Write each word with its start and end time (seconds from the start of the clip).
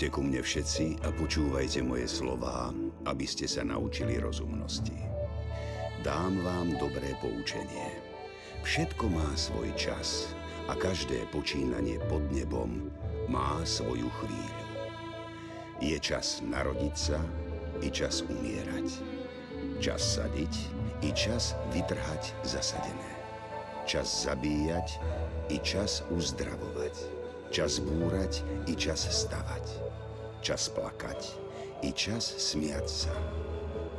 Poďte 0.00 0.16
ku 0.16 0.24
mne 0.24 0.40
všetci 0.40 0.86
a 1.04 1.12
počúvajte 1.12 1.84
moje 1.84 2.08
slová, 2.08 2.72
aby 3.04 3.28
ste 3.28 3.44
sa 3.44 3.60
naučili 3.68 4.16
rozumnosti. 4.16 4.96
Dám 6.00 6.40
vám 6.40 6.72
dobré 6.80 7.12
poučenie. 7.20 8.00
Všetko 8.64 9.12
má 9.12 9.28
svoj 9.36 9.68
čas 9.76 10.32
a 10.64 10.72
každé 10.72 11.28
počínanie 11.28 12.00
pod 12.08 12.24
nebom 12.32 12.88
má 13.28 13.60
svoju 13.68 14.08
chvíľu. 14.24 14.64
Je 15.84 16.00
čas 16.00 16.40
narodiť 16.48 16.96
sa 16.96 17.20
i 17.84 17.92
čas 17.92 18.24
umierať. 18.24 19.04
Čas 19.84 20.16
sadiť 20.16 20.54
i 21.04 21.12
čas 21.12 21.52
vytrhať 21.76 22.40
zasadené. 22.40 23.12
Čas 23.84 24.08
zabíjať 24.24 24.96
i 25.52 25.60
čas 25.60 26.00
uzdravovať 26.08 27.20
Čas 27.50 27.82
búrať 27.82 28.46
i 28.70 28.78
čas 28.78 29.10
stavať. 29.10 29.89
Čas 30.40 30.72
plakať 30.72 31.36
i 31.84 31.92
čas 31.92 32.24
smiať 32.24 32.88
sa. 32.88 33.12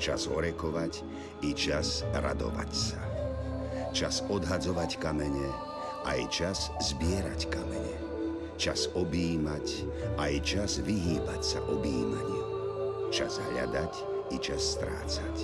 Čas 0.02 0.26
orekovať 0.26 1.06
i 1.46 1.54
čas 1.54 2.02
radovať 2.18 2.72
sa. 2.74 3.02
Čas 3.94 4.26
odhadzovať 4.26 4.98
kamene 4.98 5.50
aj 6.10 6.20
čas 6.34 6.74
zbierať 6.82 7.46
kamene. 7.54 7.94
Čas 8.58 8.90
objímať 8.98 9.86
aj 10.18 10.34
čas 10.42 10.82
vyhýbať 10.82 11.42
sa 11.46 11.62
objímaniu. 11.70 12.46
Čas 13.14 13.38
hľadať 13.38 13.94
i 14.34 14.38
čas 14.42 14.82
strácať. 14.82 15.36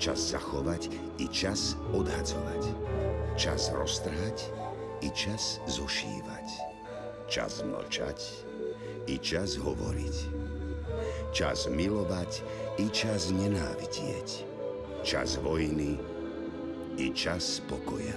Čas 0.00 0.32
zachovať 0.32 0.88
i 1.20 1.28
čas 1.28 1.76
odhadzovať. 1.92 2.72
Čas 3.36 3.68
roztrhať 3.76 4.48
i 5.04 5.12
čas 5.12 5.60
zošívať 5.68 6.74
Čas 7.24 7.64
mlčať 7.64 8.20
i 9.06 9.20
čas 9.20 9.60
hovoriť. 9.60 10.16
Čas 11.34 11.66
milovať 11.66 12.40
i 12.80 12.86
čas 12.88 13.34
nenávidieť. 13.34 14.28
Čas 15.04 15.36
vojny 15.42 16.00
i 16.96 17.10
čas 17.12 17.60
pokoja. 17.68 18.16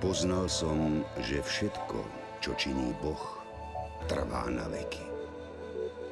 Poznal 0.00 0.48
som, 0.48 1.04
že 1.20 1.44
všetko, 1.44 1.98
čo 2.40 2.56
činí 2.56 2.92
Boh, 3.04 3.20
trvá 4.08 4.48
na 4.48 4.64
veky. 4.68 5.04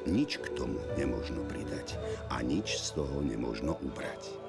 Nič 0.07 0.39
k 0.39 0.55
tomu 0.55 0.79
nemožno 0.95 1.43
pridať 1.45 1.99
a 2.31 2.39
nič 2.39 2.79
z 2.79 2.97
toho 2.97 3.21
nemožno 3.21 3.75
ubrať. 3.83 4.39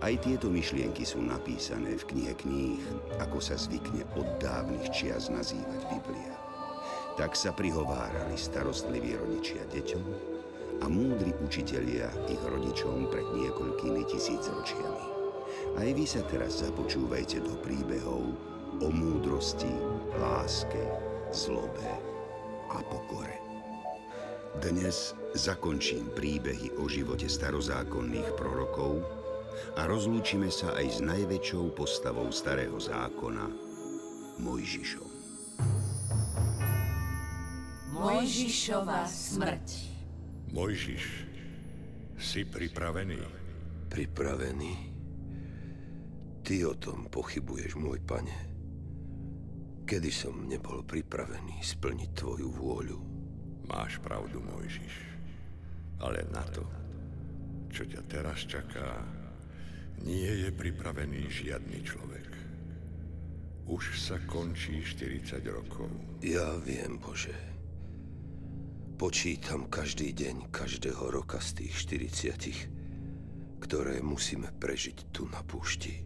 Aj 0.00 0.16
tieto 0.20 0.48
myšlienky 0.48 1.04
sú 1.04 1.20
napísané 1.20 1.96
v 1.96 2.06
knihe 2.08 2.32
kníh, 2.36 2.80
ako 3.20 3.36
sa 3.36 3.56
zvykne 3.56 4.04
od 4.16 4.26
dávnych 4.40 4.88
čias 4.92 5.28
nazývať 5.28 5.80
Biblia. 5.92 6.49
Tak 7.14 7.34
sa 7.38 7.50
prihovárali 7.54 8.34
starostliví 8.38 9.16
rodičia 9.18 9.62
deťom 9.70 10.04
a 10.80 10.86
múdri 10.88 11.34
učitelia 11.42 12.08
ich 12.30 12.40
rodičom 12.40 13.10
pred 13.10 13.26
niekoľkými 13.34 14.02
tisícročiami. 14.08 15.04
Aj 15.76 15.88
vy 15.90 16.04
sa 16.06 16.22
teraz 16.26 16.62
započúvajte 16.64 17.42
do 17.44 17.54
príbehov 17.60 18.22
o 18.80 18.88
múdrosti, 18.88 19.70
láske, 20.16 20.80
zlobe 21.34 21.90
a 22.72 22.78
pokore. 22.88 23.36
Dnes 24.62 25.14
zakončím 25.36 26.10
príbehy 26.16 26.74
o 26.80 26.90
živote 26.90 27.30
starozákonných 27.30 28.34
prorokov, 28.34 29.04
a 29.76 29.86
rozlúčime 29.86 30.48
sa 30.50 30.74
aj 30.78 30.86
s 30.88 30.98
najväčšou 31.04 31.74
postavou 31.76 32.28
starého 32.32 32.78
zákona, 32.80 33.46
Mojžišom. 34.40 35.09
Mojžišova 38.00 39.04
smrť 39.04 39.68
Mojžiš, 40.56 41.04
si 42.16 42.48
pripravený? 42.48 43.20
Pripravený? 43.92 44.72
Ty 46.40 46.54
o 46.64 46.74
tom 46.80 47.12
pochybuješ, 47.12 47.76
môj 47.76 48.00
pane. 48.00 48.32
Kedy 49.84 50.08
som 50.08 50.48
nebol 50.48 50.80
pripravený 50.80 51.60
splniť 51.60 52.10
tvoju 52.16 52.48
vôľu? 52.48 52.98
Máš 53.68 54.00
pravdu, 54.00 54.40
Mojžiš. 54.40 54.96
Ale 56.00 56.24
na 56.32 56.42
to, 56.48 56.64
čo 57.68 57.84
ťa 57.84 58.00
teraz 58.08 58.48
čaká, 58.48 58.96
nie 60.00 60.48
je 60.48 60.48
pripravený 60.48 61.28
žiadny 61.28 61.84
človek. 61.84 62.28
Už 63.68 63.92
sa 64.00 64.16
končí 64.24 64.80
40 64.80 65.44
rokov. 65.52 65.92
Ja 66.24 66.56
viem, 66.64 66.96
Bože. 66.96 67.59
Počítam 69.00 69.72
každý 69.72 70.12
deň, 70.12 70.52
každého 70.52 71.08
roka 71.08 71.40
z 71.40 71.64
tých 71.64 71.88
40, 71.88 73.56
ktoré 73.64 74.04
musíme 74.04 74.52
prežiť 74.52 75.08
tu 75.08 75.24
na 75.32 75.40
púšti. 75.40 76.04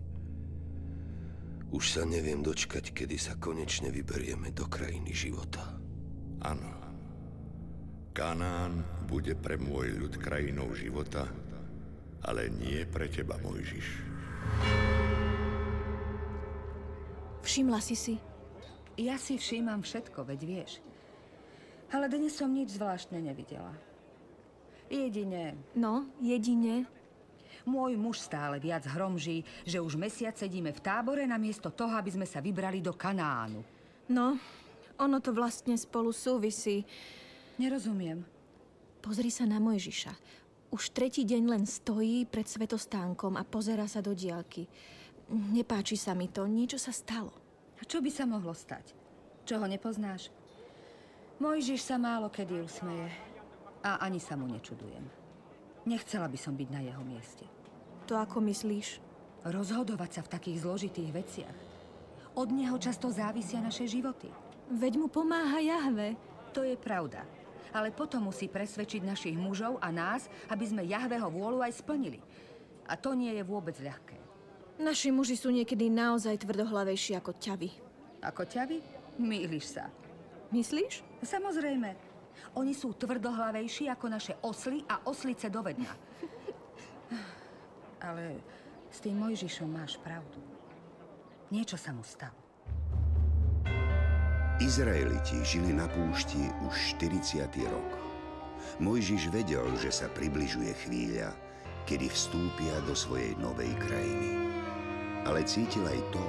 Už 1.75 1.82
sa 1.91 2.06
neviem 2.06 2.38
dočkať, 2.38 2.94
kedy 2.94 3.19
sa 3.19 3.34
konečne 3.34 3.91
vyberieme 3.91 4.55
do 4.55 4.71
krajiny 4.71 5.10
života. 5.10 5.75
Áno. 6.47 6.71
Kanán 8.15 8.87
bude 9.11 9.34
pre 9.34 9.59
môj 9.59 9.99
ľud 9.99 10.15
krajinou 10.15 10.71
života, 10.78 11.26
ale 12.22 12.47
nie 12.47 12.87
pre 12.87 13.11
teba, 13.11 13.34
Mojžiš. 13.43 13.87
Všimla 17.43 17.82
si 17.82 17.99
si? 17.99 18.15
Ja 18.94 19.19
si 19.19 19.34
všímam 19.34 19.82
všetko, 19.82 20.31
veď 20.31 20.41
vieš. 20.47 20.78
Ale 21.94 22.10
dnes 22.10 22.34
som 22.34 22.50
nič 22.50 22.75
zvláštne 22.75 23.22
nevidela. 23.22 23.71
Jedine... 24.91 25.55
No, 25.78 26.10
jedine? 26.19 26.91
Môj 27.62 27.94
muž 27.94 28.19
stále 28.19 28.59
viac 28.59 28.82
hromží, 28.91 29.47
že 29.62 29.78
už 29.78 29.94
mesiac 29.94 30.34
sedíme 30.34 30.75
v 30.75 30.82
tábore 30.82 31.22
namiesto 31.22 31.71
toho, 31.71 31.94
aby 31.94 32.10
sme 32.10 32.27
sa 32.27 32.43
vybrali 32.43 32.82
do 32.82 32.99
Kanánu. 32.99 33.62
No, 34.10 34.34
ono 34.99 35.22
to 35.22 35.31
vlastne 35.31 35.78
spolu 35.78 36.10
súvisí. 36.10 36.82
Nerozumiem. 37.62 38.26
Pozri 38.99 39.31
sa 39.31 39.47
na 39.47 39.62
Mojžiša. 39.62 40.12
Už 40.75 40.91
tretí 40.91 41.22
deň 41.22 41.43
len 41.47 41.62
stojí 41.62 42.26
pred 42.26 42.50
svetostánkom 42.50 43.38
a 43.38 43.47
pozera 43.47 43.87
sa 43.87 44.03
do 44.03 44.19
diálky. 44.19 44.66
Nepáči 45.31 45.94
sa 45.94 46.11
mi 46.11 46.26
to, 46.26 46.43
niečo 46.50 46.76
sa 46.76 46.91
stalo. 46.91 47.31
A 47.78 47.87
čo 47.87 48.03
by 48.03 48.11
sa 48.11 48.26
mohlo 48.26 48.50
stať? 48.50 48.99
Čo 49.47 49.62
ho 49.62 49.66
nepoznáš? 49.71 50.34
Mojžiš 51.43 51.81
sa 51.83 51.97
málo 51.99 52.31
kedy 52.31 52.62
usmeje 52.62 53.11
a 53.83 53.99
ani 54.03 54.22
sa 54.22 54.39
mu 54.39 54.47
nečudujem. 54.47 55.03
Nechcela 55.84 56.31
by 56.31 56.39
som 56.39 56.55
byť 56.56 56.69
na 56.71 56.81
jeho 56.81 57.03
mieste. 57.05 57.45
To 58.09 58.17
ako 58.17 58.41
myslíš? 58.45 59.03
Rozhodovať 59.44 60.11
sa 60.11 60.23
v 60.25 60.33
takých 60.33 60.65
zložitých 60.65 61.11
veciach. 61.12 61.59
Od 62.34 62.49
neho 62.49 62.78
často 62.81 63.12
závisia 63.12 63.61
naše 63.61 63.84
životy. 63.84 64.33
Veď 64.73 64.97
mu 64.97 65.12
pomáha 65.12 65.61
Jahve. 65.61 66.17
To 66.56 66.65
je 66.65 66.78
pravda 66.81 67.27
ale 67.75 67.91
potom 67.91 68.31
musí 68.31 68.47
presvedčiť 68.47 69.03
našich 69.03 69.34
mužov 69.34 69.83
a 69.83 69.91
nás, 69.91 70.31
aby 70.47 70.62
sme 70.62 70.87
Jahveho 70.87 71.27
vôľu 71.27 71.67
aj 71.67 71.83
splnili. 71.83 72.23
A 72.87 72.94
to 72.94 73.19
nie 73.19 73.34
je 73.34 73.43
vôbec 73.43 73.75
ľahké. 73.83 74.15
Naši 74.78 75.11
muži 75.11 75.34
sú 75.34 75.50
niekedy 75.50 75.91
naozaj 75.91 76.47
tvrdohlavejší 76.47 77.19
ako 77.19 77.34
ťavy. 77.34 77.71
Ako 78.23 78.47
ťavy? 78.47 78.79
Mýliš 79.19 79.75
sa. 79.75 79.91
Myslíš? 80.55 81.03
Samozrejme. 81.27 81.99
Oni 82.55 82.79
sú 82.79 82.95
tvrdohlavejší 82.95 83.91
ako 83.91 84.06
naše 84.06 84.39
osly 84.47 84.87
a 84.87 85.03
oslice 85.11 85.51
do 85.51 85.67
vedna. 85.67 85.91
Ale 88.06 88.39
s 88.87 89.03
tým 89.03 89.19
Mojžišom 89.19 89.67
máš 89.67 89.99
pravdu. 89.99 90.39
Niečo 91.51 91.75
sa 91.75 91.91
mu 91.91 92.06
stalo. 92.06 92.39
Izraeliti 94.62 95.43
žili 95.43 95.75
na 95.75 95.91
púšti 95.91 96.39
už 96.62 97.03
40. 97.03 97.51
rok. 97.67 97.91
Mojžiš 98.79 99.35
vedel, 99.35 99.67
že 99.83 99.91
sa 99.91 100.06
približuje 100.06 100.71
chvíľa, 100.87 101.35
kedy 101.91 102.06
vstúpia 102.06 102.79
do 102.87 102.95
svojej 102.95 103.35
novej 103.43 103.75
krajiny. 103.83 104.39
Ale 105.27 105.43
cítil 105.43 105.83
aj 105.83 105.99
to, 106.15 106.25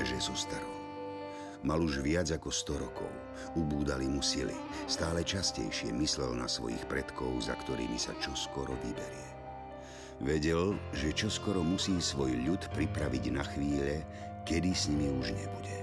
že 0.00 0.32
zostarol. 0.32 0.69
Mal 1.60 1.76
už 1.76 2.00
viac 2.00 2.32
ako 2.32 2.48
100 2.48 2.84
rokov, 2.88 3.12
ubúdali 3.52 4.08
mu 4.08 4.24
sily, 4.24 4.56
stále 4.88 5.20
častejšie 5.20 5.92
myslel 5.92 6.32
na 6.32 6.48
svojich 6.48 6.80
predkov, 6.88 7.36
za 7.44 7.52
ktorými 7.52 8.00
sa 8.00 8.16
čoskoro 8.16 8.72
vyberie. 8.80 9.28
Vedel, 10.24 10.76
že 10.96 11.16
čoskoro 11.16 11.60
musí 11.60 11.96
svoj 12.00 12.32
ľud 12.48 12.64
pripraviť 12.72 13.24
na 13.32 13.44
chvíle, 13.44 14.04
kedy 14.48 14.72
s 14.72 14.88
nimi 14.88 15.12
už 15.20 15.32
nebude. 15.36 15.76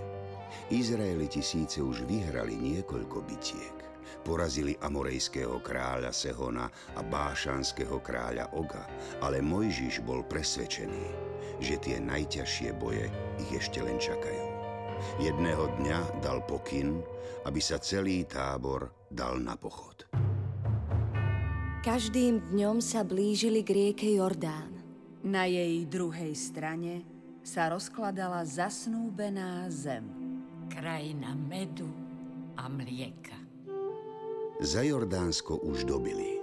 Izraeliti 0.74 1.46
síce 1.46 1.82
už 1.82 2.10
vyhrali 2.10 2.58
niekoľko 2.58 3.18
bitiek. 3.26 3.78
Porazili 4.26 4.76
amorejského 4.82 5.62
kráľa 5.62 6.10
Sehona 6.10 6.68
a 6.98 7.02
bášanského 7.06 8.02
kráľa 8.02 8.50
Oga, 8.54 8.86
ale 9.22 9.46
Mojžiš 9.46 10.02
bol 10.04 10.26
presvedčený, 10.26 11.06
že 11.62 11.78
tie 11.82 12.02
najťažšie 12.02 12.76
boje 12.76 13.08
ich 13.42 13.52
ešte 13.56 13.80
len 13.82 13.98
čakajú. 14.02 14.47
Jedného 15.18 15.72
dňa 15.82 16.22
dal 16.22 16.44
pokyn, 16.46 17.02
aby 17.46 17.62
sa 17.64 17.80
celý 17.80 18.28
tábor 18.28 18.92
dal 19.08 19.40
na 19.40 19.56
pochod. 19.56 20.08
Každým 21.88 22.52
dňom 22.52 22.84
sa 22.84 23.08
blížili 23.08 23.64
k 23.64 23.70
rieke 23.72 24.10
Jordán. 24.12 24.76
Na 25.24 25.48
jej 25.48 25.88
druhej 25.88 26.36
strane 26.36 27.08
sa 27.48 27.72
rozkladala 27.72 28.44
zasnúbená 28.44 29.72
zem. 29.72 30.04
Krajina 30.68 31.32
medu 31.32 31.88
a 32.60 32.68
mlieka. 32.68 33.40
Za 34.60 34.84
Jordánsko 34.84 35.64
už 35.64 35.88
dobili. 35.88 36.42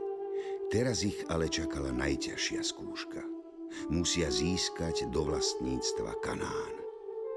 Teraz 0.73 1.05
ich 1.05 1.21
ale 1.29 1.53
čakala 1.53 1.93
najťažšia 1.93 2.62
skúška. 2.65 3.21
Musia 3.93 4.33
získať 4.33 5.11
do 5.12 5.29
vlastníctva 5.29 6.15
Kanán. 6.25 6.84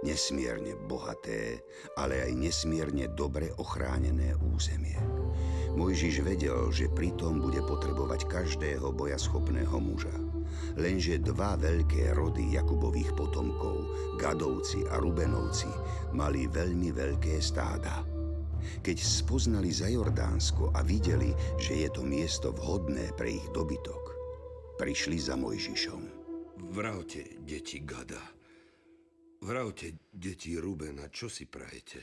Nesmierne 0.05 0.77
bohaté, 0.85 1.65
ale 1.97 2.21
aj 2.21 2.31
nesmierne 2.37 3.09
dobre 3.17 3.49
ochránené 3.57 4.37
územie. 4.53 4.97
Mojžiš 5.73 6.21
vedel, 6.21 6.69
že 6.69 6.89
pritom 6.93 7.41
bude 7.41 7.61
potrebovať 7.65 8.29
každého 8.29 8.93
bojaschopného 8.93 9.77
muža. 9.81 10.13
Lenže 10.77 11.17
dva 11.21 11.57
veľké 11.57 12.13
rody 12.13 12.53
Jakubových 12.53 13.13
potomkov, 13.17 13.89
Gadovci 14.21 14.85
a 14.89 15.01
Rubenovci, 15.01 15.69
mali 16.13 16.45
veľmi 16.45 16.93
veľké 16.93 17.41
stáda. 17.41 18.05
Keď 18.85 18.97
spoznali 19.01 19.73
za 19.73 19.89
Jordánsko 19.89 20.77
a 20.77 20.85
videli, 20.85 21.33
že 21.57 21.85
je 21.85 21.89
to 21.89 22.05
miesto 22.05 22.53
vhodné 22.53 23.17
pre 23.17 23.41
ich 23.41 23.47
dobytok, 23.49 24.13
prišli 24.77 25.17
za 25.17 25.33
Mojžišom. 25.33 26.01
Vravte, 26.73 27.41
deti 27.41 27.81
Gada. 27.81 28.36
Vravte, 29.41 30.09
deti 30.09 30.57
Rubena, 30.57 31.07
čo 31.13 31.29
si 31.29 31.45
prajete? 31.45 32.01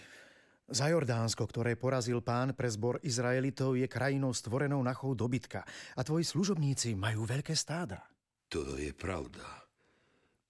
Za 0.65 0.89
Jordánsko, 0.89 1.45
ktoré 1.45 1.77
porazil 1.77 2.25
pán 2.25 2.57
pre 2.57 2.73
zbor 2.73 2.97
Izraelitov, 3.05 3.77
je 3.77 3.85
krajinou 3.85 4.33
stvorenou 4.33 4.81
na 4.81 4.97
chov 4.97 5.13
dobytka 5.13 5.61
a 5.93 6.01
tvoji 6.01 6.25
služobníci 6.25 6.97
majú 6.97 7.29
veľké 7.29 7.53
stáda. 7.53 8.01
To 8.49 8.79
je 8.81 8.95
pravda. 8.97 9.45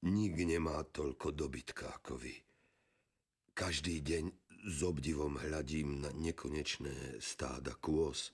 Nik 0.04 0.36
nemá 0.44 0.84
toľko 0.86 1.32
dobytka 1.34 1.88
ako 1.98 2.20
vy. 2.20 2.36
Každý 3.56 4.04
deň 4.04 4.24
s 4.64 4.78
obdivom 4.84 5.40
hľadím 5.40 6.04
na 6.04 6.10
nekonečné 6.12 7.18
stáda 7.18 7.74
kôz, 7.80 8.30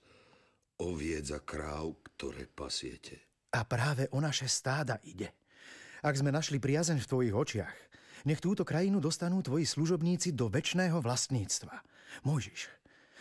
oviec 0.83 1.31
a 1.33 1.41
kráv, 1.41 1.97
ktoré 2.13 2.45
pasiete. 2.51 3.25
A 3.57 3.65
práve 3.65 4.11
o 4.13 4.19
naše 4.21 4.51
stáda 4.51 4.99
ide. 5.07 5.33
Ak 6.01 6.17
sme 6.17 6.33
našli 6.33 6.57
priazeň 6.57 6.99
v 7.03 7.11
tvojich 7.11 7.35
očiach, 7.37 7.75
nech 8.25 8.41
túto 8.43 8.67
krajinu 8.67 8.99
dostanú 8.99 9.41
tvoji 9.41 9.65
služobníci 9.65 10.33
do 10.35 10.51
väčšného 10.53 10.99
vlastníctva. 11.01 11.75
Mojžiš, 12.27 12.69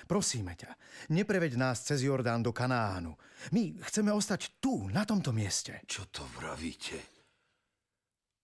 prosíme 0.10 0.58
ťa, 0.58 0.74
nepreveď 1.14 1.56
nás 1.56 1.86
cez 1.86 2.04
Jordán 2.04 2.42
do 2.42 2.50
Kanánu. 2.50 3.14
My 3.56 3.78
chceme 3.86 4.10
ostať 4.10 4.60
tu, 4.60 4.90
na 4.90 5.06
tomto 5.06 5.30
mieste. 5.30 5.84
Čo 5.86 6.10
to 6.10 6.26
vravíte? 6.40 6.98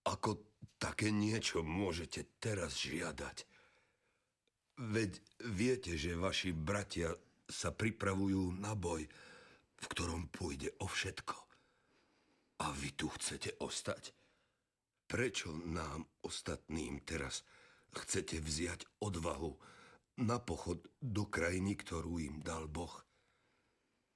Ako 0.06 0.62
také 0.78 1.10
niečo 1.10 1.66
môžete 1.66 2.38
teraz 2.38 2.78
žiadať? 2.78 3.38
Veď 4.76 5.12
viete, 5.56 5.96
že 5.96 6.20
vaši 6.20 6.52
bratia 6.52 7.16
sa 7.48 7.72
pripravujú 7.72 8.60
na 8.60 8.76
boj, 8.76 9.08
v 9.76 9.86
ktorom 9.88 10.28
pôjde 10.30 10.74
o 10.84 10.88
všetko. 10.90 11.36
A 12.64 12.72
vy 12.72 12.96
tu 12.96 13.08
chcete 13.12 13.60
ostať? 13.60 14.25
Prečo 15.06 15.54
nám 15.54 16.02
ostatným 16.26 17.06
teraz 17.06 17.46
chcete 17.94 18.42
vziať 18.42 18.90
odvahu 19.06 19.54
na 20.26 20.42
pochod 20.42 20.82
do 20.98 21.30
krajiny, 21.30 21.78
ktorú 21.78 22.18
im 22.18 22.42
dal 22.42 22.66
Boh? 22.66 23.06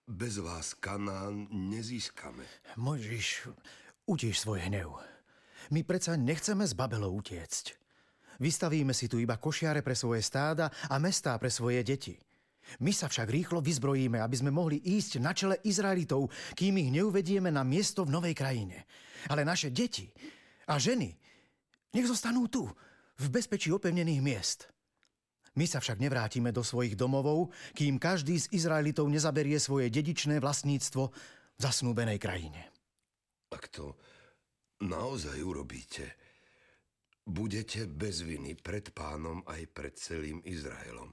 Bez 0.09 0.41
vás 0.41 0.73
Kanán 0.73 1.45
nezískame. 1.53 2.41
Mojžiš, 2.81 3.53
utíš 4.09 4.41
svoj 4.41 4.65
hnev. 4.65 4.97
My 5.69 5.85
predsa 5.85 6.17
nechceme 6.17 6.65
z 6.65 6.73
Babelov 6.73 7.13
utiecť. 7.21 7.77
Vystavíme 8.41 8.89
si 8.89 9.05
tu 9.05 9.21
iba 9.21 9.37
košiare 9.37 9.85
pre 9.85 9.93
svoje 9.93 10.25
stáda 10.25 10.73
a 10.89 10.97
mestá 10.97 11.37
pre 11.37 11.53
svoje 11.53 11.85
deti. 11.85 12.17
My 12.81 12.89
sa 12.89 13.05
však 13.05 13.29
rýchlo 13.29 13.61
vyzbrojíme, 13.61 14.17
aby 14.17 14.35
sme 14.41 14.49
mohli 14.49 14.81
ísť 14.81 15.21
na 15.21 15.37
čele 15.37 15.61
Izraelitov, 15.61 16.33
kým 16.57 16.81
ich 16.81 16.89
neuvedieme 16.89 17.53
na 17.53 17.61
miesto 17.61 18.01
v 18.01 18.13
novej 18.17 18.33
krajine. 18.33 18.89
Ale 19.29 19.45
naše 19.45 19.69
deti 19.69 20.09
a 20.69 20.77
ženy 20.77 21.17
nech 21.89 22.05
zostanú 22.05 22.45
tu, 22.45 22.69
v 23.19 23.25
bezpečí 23.27 23.73
opevnených 23.73 24.21
miest. 24.23 24.59
My 25.57 25.67
sa 25.67 25.83
však 25.83 25.99
nevrátime 25.99 26.55
do 26.55 26.63
svojich 26.63 26.95
domovov, 26.95 27.51
kým 27.75 27.99
každý 27.99 28.39
z 28.39 28.47
Izraelitov 28.55 29.11
nezaberie 29.11 29.59
svoje 29.59 29.91
dedičné 29.91 30.39
vlastníctvo 30.39 31.03
v 31.09 31.59
zasnúbenej 31.59 32.15
krajine. 32.21 32.71
Ak 33.51 33.67
to 33.73 33.97
naozaj 34.85 35.35
urobíte, 35.41 36.15
budete 37.27 37.89
bez 37.89 38.23
viny 38.23 38.55
pred 38.55 38.93
pánom 38.95 39.43
aj 39.49 39.61
pred 39.73 39.93
celým 39.99 40.39
Izraelom. 40.45 41.11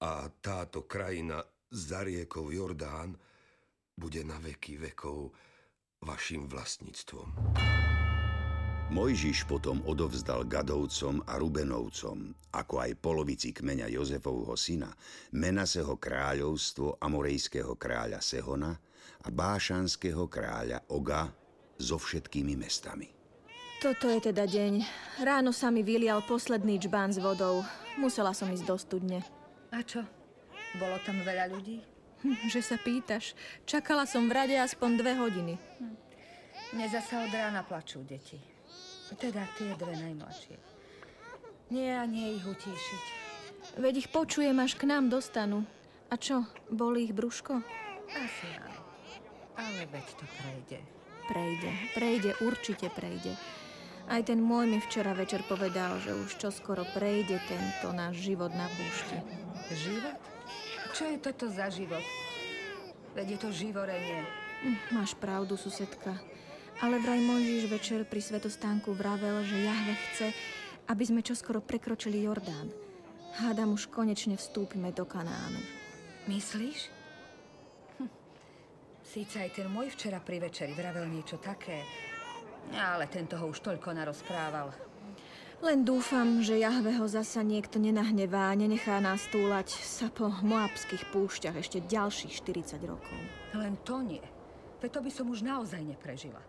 A 0.00 0.30
táto 0.40 0.88
krajina 0.88 1.42
za 1.68 2.06
riekou 2.06 2.48
Jordán 2.48 3.18
bude 3.92 4.22
na 4.24 4.40
veky 4.40 4.80
vekov 4.80 5.34
vašim 6.00 6.48
vlastníctvom. 6.48 7.28
Mojžiš 8.92 9.48
potom 9.48 9.80
odovzdal 9.88 10.44
Gadovcom 10.44 11.24
a 11.24 11.40
Rubenovcom, 11.40 12.36
ako 12.52 12.74
aj 12.76 13.00
polovici 13.00 13.48
kmeňa 13.48 13.88
Jozefovho 13.88 14.52
syna, 14.52 14.92
Menaseho 15.32 15.96
kráľovstvo 15.96 17.00
Amorejského 17.00 17.72
kráľa 17.80 18.20
Sehona 18.20 18.76
a 19.24 19.28
Bášanského 19.32 20.28
kráľa 20.28 20.84
Oga 20.92 21.32
so 21.80 21.96
všetkými 21.96 22.52
mestami. 22.52 23.08
Toto 23.80 24.12
je 24.12 24.28
teda 24.28 24.44
deň. 24.44 24.84
Ráno 25.24 25.56
sa 25.56 25.72
mi 25.72 25.80
vylial 25.80 26.20
posledný 26.28 26.76
čbán 26.76 27.16
s 27.16 27.18
vodou. 27.18 27.64
Musela 27.96 28.36
som 28.36 28.52
ísť 28.52 28.68
do 28.68 28.76
studne. 28.76 29.24
A 29.72 29.80
čo? 29.80 30.04
Bolo 30.76 31.00
tam 31.00 31.16
veľa 31.24 31.48
ľudí? 31.48 31.80
Hm, 32.28 32.44
že 32.52 32.60
sa 32.60 32.76
pýtaš. 32.76 33.32
Čakala 33.64 34.04
som 34.04 34.28
v 34.28 34.36
rade 34.36 34.56
aspoň 34.60 35.00
dve 35.00 35.16
hodiny. 35.16 35.56
Hm. 35.80 35.96
Mne 36.76 36.86
zasa 36.92 37.24
od 37.24 37.32
rána 37.32 37.64
plačú 37.64 38.04
deti. 38.04 38.51
Teda 39.18 39.44
tie 39.58 39.72
dve 39.76 39.94
najmladšie. 39.96 40.56
Nie 41.72 42.00
a 42.00 42.04
nie 42.04 42.36
ich 42.36 42.44
utíšiť. 42.44 43.04
Veď 43.80 44.04
ich 44.04 44.08
počujem, 44.12 44.58
až 44.60 44.76
k 44.76 44.84
nám 44.84 45.08
dostanú. 45.08 45.64
A 46.12 46.20
čo, 46.20 46.44
boli 46.68 47.08
ich 47.08 47.16
brúško? 47.16 47.64
Asi 48.12 48.46
áno. 48.60 48.80
Ale 49.56 49.88
veď 49.88 50.06
to 50.20 50.24
prejde. 50.36 50.78
Prejde, 51.24 51.70
prejde, 51.96 52.30
určite 52.44 52.92
prejde. 52.92 53.32
Aj 54.10 54.20
ten 54.20 54.42
môj 54.42 54.66
mi 54.66 54.78
včera 54.82 55.14
večer 55.14 55.46
povedal, 55.46 55.96
že 56.02 56.12
už 56.12 56.36
čoskoro 56.36 56.82
prejde 56.92 57.38
tento 57.46 57.94
náš 57.94 58.20
život 58.20 58.50
na 58.52 58.66
púšti. 58.66 59.16
Život? 59.72 60.18
Čo 60.92 61.04
je 61.08 61.16
toto 61.22 61.48
za 61.48 61.72
život? 61.72 62.04
Veď 63.16 63.36
je 63.36 63.38
to 63.38 63.48
živorenie. 63.54 64.26
Hm, 64.66 64.78
máš 64.92 65.16
pravdu, 65.16 65.56
susedka. 65.56 66.18
Ale 66.82 66.98
vraj 66.98 67.22
Mojžiš 67.22 67.70
večer 67.70 68.02
pri 68.02 68.18
svetostánku 68.18 68.90
vravel, 68.90 69.46
že 69.46 69.62
Jahve 69.62 69.94
chce, 69.94 70.34
aby 70.90 71.06
sme 71.06 71.22
čoskoro 71.22 71.62
prekročili 71.62 72.26
Jordán. 72.26 72.74
Hádam, 73.38 73.78
už 73.78 73.86
konečne 73.86 74.34
vstúpime 74.34 74.90
do 74.90 75.06
Kanánu. 75.06 75.62
Myslíš? 76.26 76.90
Hm. 78.02 78.10
Síce 79.06 79.46
aj 79.46 79.62
ten 79.62 79.70
môj 79.70 79.94
včera 79.94 80.18
pri 80.18 80.42
večeri 80.42 80.74
vravel 80.74 81.06
niečo 81.06 81.38
také, 81.38 81.86
ale 82.74 83.06
ten 83.06 83.30
toho 83.30 83.54
už 83.54 83.62
toľko 83.62 83.94
narozprával. 83.94 84.74
Len 85.62 85.86
dúfam, 85.86 86.42
že 86.42 86.58
Jahve 86.58 86.98
ho 86.98 87.06
zasa 87.06 87.46
niekto 87.46 87.78
nenahnevá 87.78 88.50
a 88.50 88.58
nenechá 88.58 88.98
nás 88.98 89.30
túlať 89.30 89.70
sa 89.70 90.10
po 90.10 90.34
moabských 90.42 91.14
púšťach 91.14 91.54
ešte 91.62 91.78
ďalších 91.86 92.42
40 92.42 92.82
rokov. 92.90 93.18
Len 93.54 93.78
to 93.86 94.02
nie. 94.02 94.26
Veď 94.82 94.98
to 94.98 95.00
by 95.06 95.10
som 95.14 95.30
už 95.30 95.46
naozaj 95.46 95.78
neprežila. 95.78 96.42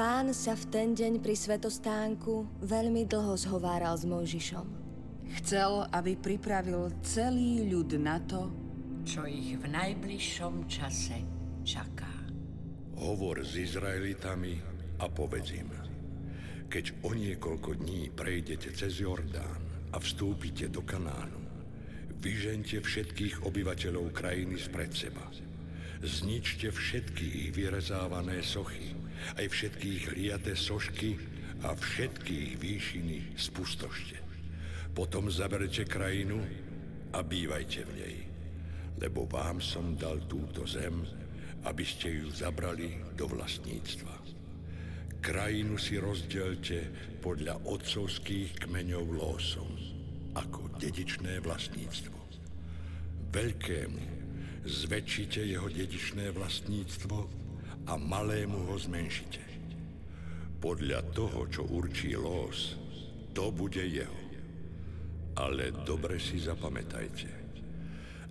Pán 0.00 0.32
sa 0.32 0.56
v 0.56 0.64
ten 0.72 0.88
deň 0.96 1.20
pri 1.20 1.36
svetostánku 1.36 2.64
veľmi 2.64 3.04
dlho 3.04 3.36
zhováral 3.36 3.92
s 4.00 4.08
Mojžišom. 4.08 4.64
Chcel, 5.36 5.84
aby 5.92 6.16
pripravil 6.16 6.88
celý 7.04 7.68
ľud 7.68 8.00
na 8.00 8.16
to, 8.24 8.48
čo 9.04 9.28
ich 9.28 9.60
v 9.60 9.68
najbližšom 9.68 10.64
čase 10.72 11.20
čaká. 11.68 12.08
Hovor 12.96 13.44
s 13.44 13.60
Izraelitami 13.60 14.56
a 15.04 15.06
povedz 15.12 15.52
im, 15.52 15.68
keď 16.72 17.04
o 17.04 17.12
niekoľko 17.12 17.84
dní 17.84 18.08
prejdete 18.08 18.72
cez 18.72 19.04
Jordán 19.04 19.92
a 19.92 20.00
vstúpite 20.00 20.72
do 20.72 20.80
Kanánu, 20.80 21.44
vyžente 22.24 22.80
všetkých 22.80 23.44
obyvateľov 23.44 24.16
krajiny 24.16 24.56
spred 24.56 24.96
seba. 24.96 25.28
Zničte 26.00 26.72
všetky 26.72 27.44
ich 27.44 27.50
vyrezávané 27.52 28.40
sochy, 28.40 28.96
aj 29.38 29.46
všetky 29.48 29.88
ich 30.00 30.06
liaté 30.12 30.52
sošky 30.56 31.16
a 31.64 31.76
všetkých 31.76 32.50
výšiny 32.56 33.36
spustošte. 33.36 34.16
Potom 34.96 35.28
zaberte 35.30 35.84
krajinu 35.86 36.40
a 37.14 37.22
bývajte 37.22 37.80
v 37.86 37.92
nej, 37.94 38.16
lebo 38.98 39.26
vám 39.28 39.62
som 39.62 39.94
dal 39.94 40.24
túto 40.26 40.66
zem, 40.66 41.04
aby 41.68 41.84
ste 41.84 42.24
ju 42.24 42.28
zabrali 42.32 42.96
do 43.14 43.28
vlastníctva. 43.28 44.14
Krajinu 45.20 45.76
si 45.76 46.00
rozdielte 46.00 46.88
podľa 47.20 47.60
otcovských 47.68 48.64
kmeňov 48.64 49.04
lósom, 49.20 49.68
ako 50.32 50.72
dedičné 50.80 51.44
vlastníctvo. 51.44 52.16
Veľkému 53.28 54.02
zväčšite 54.64 55.44
jeho 55.44 55.68
dedičné 55.68 56.32
vlastníctvo 56.32 57.16
a 57.88 57.94
malému 57.96 58.68
ho 58.68 58.76
zmenšite. 58.76 59.44
Podľa 60.60 61.00
toho, 61.16 61.48
čo 61.48 61.64
určí 61.64 62.12
lós, 62.12 62.76
to 63.32 63.48
bude 63.48 63.80
jeho. 63.80 64.20
Ale 65.40 65.72
dobre 65.86 66.20
si 66.20 66.36
zapamätajte. 66.36 67.30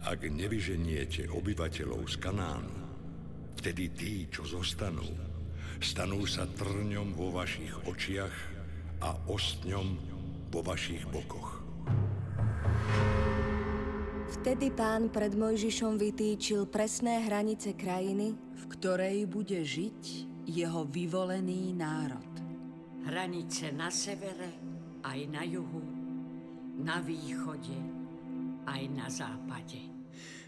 Ak 0.06 0.22
nevyženiete 0.24 1.28
obyvateľov 1.34 2.06
z 2.06 2.16
Kanánu, 2.22 2.78
vtedy 3.60 3.92
tí, 3.92 4.14
čo 4.32 4.46
zostanú, 4.46 5.04
stanú 5.84 6.24
sa 6.30 6.48
trňom 6.48 7.16
vo 7.16 7.36
vašich 7.36 7.74
očiach 7.88 8.36
a 9.04 9.16
ostňom 9.28 9.88
vo 10.52 10.60
vašich 10.64 11.04
bokoch. 11.12 11.59
Vtedy 14.30 14.70
pán 14.70 15.10
pred 15.10 15.34
Mojžišom 15.34 15.98
vytýčil 15.98 16.70
presné 16.70 17.26
hranice 17.26 17.74
krajiny, 17.74 18.38
v 18.38 18.64
ktorej 18.78 19.26
bude 19.26 19.66
žiť 19.66 20.02
jeho 20.46 20.86
vyvolený 20.86 21.74
národ. 21.74 22.30
Hranice 23.10 23.74
na 23.74 23.90
severe, 23.90 24.54
aj 25.02 25.20
na 25.34 25.42
juhu, 25.42 25.82
na 26.78 27.02
východe, 27.02 27.74
aj 28.70 28.82
na 28.94 29.10
západe. 29.10 29.82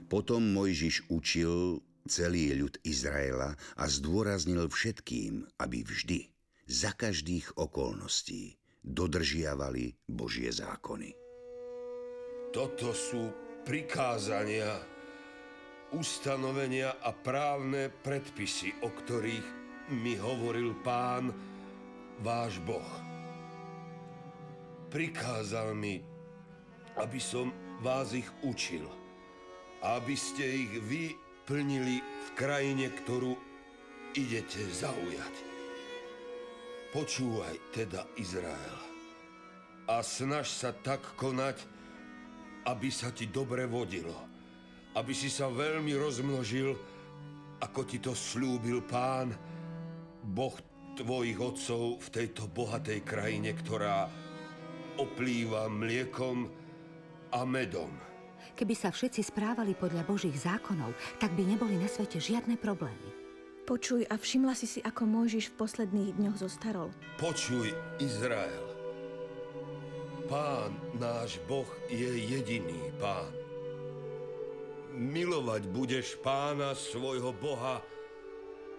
Potom 0.05 0.45
Mojžiš 0.53 1.09
učil 1.09 1.81
celý 2.05 2.53
ľud 2.61 2.77
Izraela 2.85 3.57
a 3.57 3.83
zdôraznil 3.89 4.69
všetkým, 4.69 5.57
aby 5.57 5.81
vždy, 5.81 6.29
za 6.69 6.93
každých 6.93 7.57
okolností, 7.57 8.61
dodržiavali 8.85 10.05
Božie 10.05 10.53
zákony. 10.53 11.17
Toto 12.53 12.93
sú 12.93 13.50
prikázania, 13.61 14.81
ustanovenia 15.93 16.97
a 17.03 17.13
právne 17.13 17.91
predpisy, 18.01 18.73
o 18.81 18.89
ktorých 18.89 19.47
mi 19.91 20.15
hovoril 20.15 20.73
pán, 20.81 21.35
váš 22.23 22.57
Boh. 22.63 22.91
Prikázal 24.91 25.75
mi, 25.75 26.03
aby 26.99 27.19
som 27.19 27.51
vás 27.79 28.11
ich 28.11 28.27
učil, 28.43 28.83
aby 29.81 30.15
ste 30.15 30.43
ich 30.43 30.73
vy 30.85 31.03
plnili 31.47 31.99
v 31.99 32.29
krajine, 32.37 32.91
ktorú 33.03 33.33
idete 34.15 34.61
zaujať. 34.69 35.35
Počúvaj 36.91 37.55
teda, 37.71 38.03
Izrael, 38.19 38.77
a 39.87 40.03
snaž 40.03 40.51
sa 40.51 40.75
tak 40.75 40.99
konať, 41.15 41.63
aby 42.67 42.89
sa 42.93 43.09
ti 43.09 43.29
dobre 43.29 43.65
vodilo, 43.65 44.15
aby 44.97 45.13
si 45.15 45.31
sa 45.31 45.49
veľmi 45.49 45.93
rozmnožil, 45.97 46.75
ako 47.61 47.81
ti 47.85 47.97
to 48.01 48.13
slúbil 48.13 48.85
pán, 48.85 49.33
Boh 50.21 50.53
tvojich 50.93 51.39
otcov 51.39 51.97
v 51.97 52.07
tejto 52.13 52.45
bohatej 52.51 53.01
krajine, 53.01 53.57
ktorá 53.57 54.05
oplýva 54.99 55.71
mliekom 55.71 56.51
a 57.31 57.41
medom. 57.47 57.89
Keby 58.53 58.75
sa 58.75 58.91
všetci 58.91 59.31
správali 59.31 59.73
podľa 59.73 60.03
Božích 60.05 60.35
zákonov, 60.35 60.93
tak 61.17 61.33
by 61.33 61.47
neboli 61.47 61.79
na 61.79 61.87
svete 61.87 62.21
žiadne 62.21 62.59
problémy. 62.59 63.09
Počuj 63.65 64.05
a 64.09 64.17
všimla 64.17 64.53
si 64.57 64.67
si, 64.67 64.79
ako 64.83 65.07
Mojžiš 65.07 65.53
v 65.53 65.57
posledných 65.57 66.11
dňoch 66.19 66.37
zostarol. 66.37 66.91
Počuj, 67.21 67.71
Izrael. 68.03 68.70
Pán, 70.31 70.71
náš 70.95 71.43
Boh, 71.43 71.67
je 71.91 72.07
jediný 72.07 72.87
pán. 73.03 73.35
Milovať 74.95 75.67
budeš 75.67 76.15
pána 76.23 76.71
svojho 76.71 77.35
Boha 77.35 77.83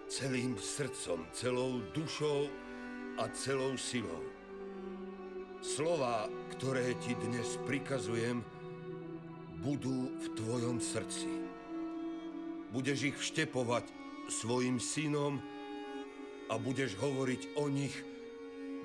celým 0.09 0.56
srdcom, 0.56 1.28
celou 1.37 1.85
dušou 1.92 2.49
a 3.21 3.28
celou 3.37 3.76
silou. 3.76 4.25
Slova, 5.61 6.25
ktoré 6.56 6.97
ti 7.04 7.12
dnes 7.21 7.61
prikazujem, 7.68 8.40
budú 9.61 10.09
v 10.09 10.26
tvojom 10.32 10.80
srdci. 10.80 11.28
Budeš 12.73 13.12
ich 13.12 13.16
vštepovať 13.21 13.92
svojim 14.32 14.80
synom 14.80 15.37
a 16.49 16.56
budeš 16.56 16.97
hovoriť 16.97 17.61
o 17.61 17.68
nich, 17.68 17.92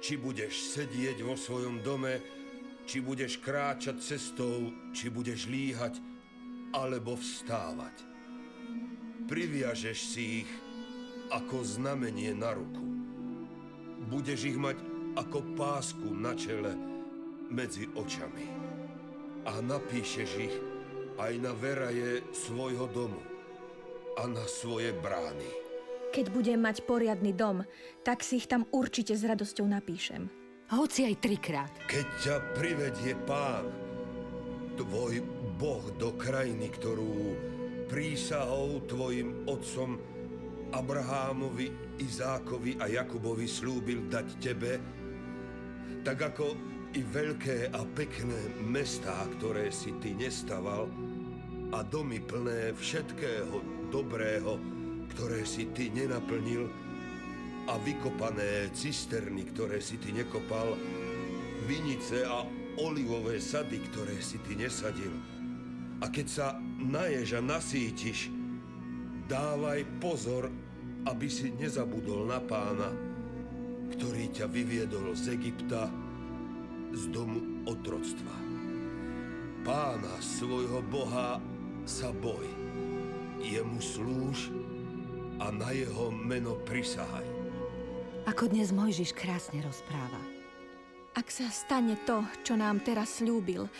či 0.03 0.19
budeš 0.19 0.75
sedieť 0.75 1.23
vo 1.23 1.39
svojom 1.39 1.79
dome, 1.79 2.36
či 2.87 3.03
budeš 3.03 3.43
kráčať 3.43 3.99
cestou, 3.99 4.71
či 4.95 5.11
budeš 5.11 5.51
líhať, 5.51 5.99
alebo 6.71 7.19
vstávať. 7.19 8.07
Priviažeš 9.27 9.97
si 9.99 10.23
ich 10.47 10.51
ako 11.27 11.67
znamenie 11.67 12.31
na 12.31 12.55
ruku. 12.55 12.87
Budeš 14.07 14.55
ich 14.55 14.57
mať 14.57 14.79
ako 15.19 15.43
pásku 15.59 16.07
na 16.15 16.31
čele 16.31 16.71
medzi 17.51 17.91
očami. 17.91 18.47
A 19.43 19.59
napíšeš 19.59 20.31
ich 20.39 20.55
aj 21.19 21.33
na 21.43 21.51
veraje 21.51 22.23
svojho 22.31 22.87
domu 22.95 23.19
a 24.15 24.23
na 24.31 24.47
svoje 24.47 24.95
brány. 24.95 25.49
Keď 26.15 26.31
budem 26.31 26.63
mať 26.63 26.87
poriadny 26.87 27.35
dom, 27.35 27.67
tak 28.07 28.23
si 28.23 28.39
ich 28.39 28.47
tam 28.47 28.63
určite 28.71 29.11
s 29.11 29.27
radosťou 29.27 29.67
napíšem. 29.67 30.36
Hoci 30.67 31.07
aj 31.07 31.15
trikrát. 31.23 31.71
Keď 31.87 32.07
ťa 32.19 32.35
privedie 32.59 33.15
pán, 33.23 33.71
tvoj 34.75 35.23
Boh 35.55 35.87
do 35.95 36.11
krajiny, 36.19 36.67
ktorú 36.75 37.39
prísahou 37.87 38.83
tvojim 38.83 39.47
otcom 39.47 39.95
Abrahámovi, 40.75 41.71
Izákovi 42.03 42.83
a 42.83 42.91
Jakubovi 42.91 43.47
slúbil 43.47 44.11
dať 44.11 44.27
tebe, 44.43 44.75
tak 46.03 46.35
ako 46.35 46.59
i 46.91 47.01
veľké 47.01 47.71
a 47.71 47.87
pekné 47.95 48.59
mestá, 48.59 49.23
ktoré 49.39 49.71
si 49.71 49.95
ty 50.03 50.19
nestaval, 50.19 50.91
a 51.71 51.79
domy 51.79 52.19
plné 52.19 52.75
všetkého 52.75 53.87
dobrého, 53.87 54.59
ktoré 55.15 55.47
si 55.47 55.71
ty 55.71 55.87
nenaplnil, 55.95 56.67
a 57.67 57.75
vykopané 57.75 58.71
cisterny, 58.71 59.43
ktoré 59.51 59.83
si 59.83 59.99
ty 59.99 60.15
nekopal, 60.15 60.79
vinice 61.67 62.23
a 62.23 62.47
olivové 62.79 63.43
sady, 63.43 63.83
ktoré 63.91 64.15
si 64.23 64.39
ty 64.39 64.55
nesadil. 64.55 65.11
A 65.99 66.07
keď 66.07 66.27
sa 66.29 66.47
naješ 66.79 67.37
a 67.37 67.41
nasítiš, 67.43 68.31
dávaj 69.27 69.83
pozor, 69.99 70.47
aby 71.09 71.27
si 71.27 71.51
nezabudol 71.55 72.29
na 72.29 72.39
pána, 72.39 72.91
ktorý 73.97 74.31
ťa 74.31 74.47
vyviedol 74.47 75.15
z 75.17 75.35
Egypta, 75.35 75.91
z 76.93 77.03
domu 77.11 77.67
otroctva. 77.67 78.35
Pána 79.67 80.15
svojho 80.23 80.79
Boha 80.87 81.43
sa 81.83 82.15
boj, 82.15 82.47
jemu 83.43 83.79
slúž 83.83 84.47
a 85.43 85.51
na 85.51 85.75
jeho 85.75 86.07
meno 86.13 86.55
prisahaj. 86.63 87.36
Ako 88.27 88.51
dnes 88.51 88.75
Mojžiš 88.75 89.15
krásne 89.15 89.63
rozpráva. 89.63 90.19
Ak 91.15 91.31
sa 91.31 91.47
stane 91.47 91.95
to, 92.03 92.27
čo 92.43 92.59
nám 92.59 92.83
teraz 92.83 93.23
slúbil, 93.23 93.71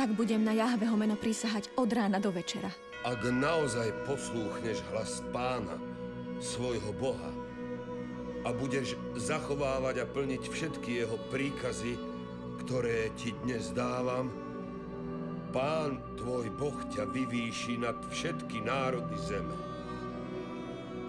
tak 0.00 0.16
budem 0.16 0.40
na 0.40 0.56
Jahveho 0.56 0.96
meno 0.96 1.12
prísahať 1.12 1.68
od 1.76 1.92
rána 1.92 2.16
do 2.16 2.32
večera. 2.32 2.72
Ak 3.04 3.20
naozaj 3.20 3.92
poslúchneš 4.08 4.80
hlas 4.88 5.20
pána, 5.28 5.76
svojho 6.40 6.88
Boha, 6.96 7.36
a 8.42 8.50
budeš 8.56 8.96
zachovávať 9.20 10.02
a 10.02 10.06
plniť 10.08 10.42
všetky 10.48 11.04
jeho 11.04 11.20
príkazy, 11.28 12.00
ktoré 12.64 13.12
ti 13.20 13.36
dnes 13.44 13.76
dávam, 13.76 14.32
Pán 15.52 16.00
tvoj 16.16 16.48
Boh 16.56 16.80
ťa 16.96 17.12
vyvýši 17.12 17.84
nad 17.84 18.00
všetky 18.08 18.64
národy 18.64 19.20
zeme. 19.20 19.52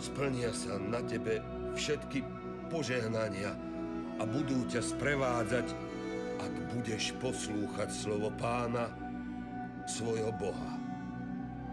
Splnia 0.04 0.52
sa 0.52 0.76
na 0.76 1.00
tebe 1.00 1.40
všetky 1.80 2.43
požehnania 2.74 3.54
a 4.18 4.26
budú 4.26 4.66
ťa 4.66 4.82
sprevádzať, 4.82 5.68
ak 6.42 6.54
budeš 6.74 7.14
poslúchať 7.22 7.94
slovo 7.94 8.34
pána, 8.42 8.90
svojho 9.86 10.34
Boha. 10.34 10.82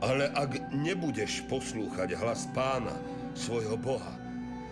Ale 0.05 0.29
ak 0.37 0.77
nebudeš 0.77 1.41
poslúchať 1.49 2.13
hlas 2.21 2.45
pána, 2.53 2.93
svojho 3.33 3.81
Boha, 3.81 4.13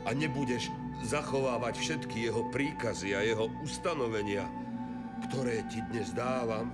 a 0.05 0.13
nebudeš 0.13 0.69
zachovávať 1.09 1.81
všetky 1.81 2.29
jeho 2.29 2.45
príkazy 2.53 3.17
a 3.17 3.25
jeho 3.25 3.49
ustanovenia, 3.65 4.45
ktoré 5.29 5.65
ti 5.73 5.81
dnes 5.89 6.13
dávam, 6.13 6.69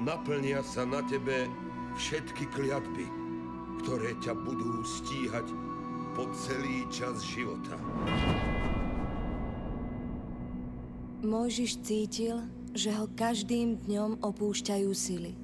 naplnia 0.00 0.64
sa 0.64 0.88
na 0.88 1.04
tebe 1.08 1.44
všetky 1.96 2.48
kliatby, 2.56 3.06
ktoré 3.84 4.16
ťa 4.20 4.32
budú 4.36 4.84
stíhať 4.84 5.65
po 6.16 6.24
celý 6.32 6.88
čas 6.88 7.20
života. 7.20 7.76
Mojžiš 11.20 11.84
cítil, 11.84 12.40
že 12.72 12.88
ho 12.96 13.04
každým 13.12 13.84
dňom 13.84 14.24
opúšťajú 14.24 14.90
sily. 14.96 15.36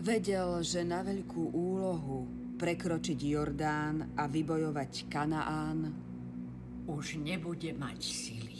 Vedel, 0.00 0.64
že 0.64 0.80
na 0.80 1.04
veľkú 1.04 1.52
úlohu 1.52 2.24
prekročiť 2.56 3.20
Jordán 3.20 4.16
a 4.16 4.24
vybojovať 4.24 5.12
Kanaán 5.12 5.92
už 6.88 7.20
nebude 7.20 7.76
mať 7.76 8.00
sily. 8.00 8.58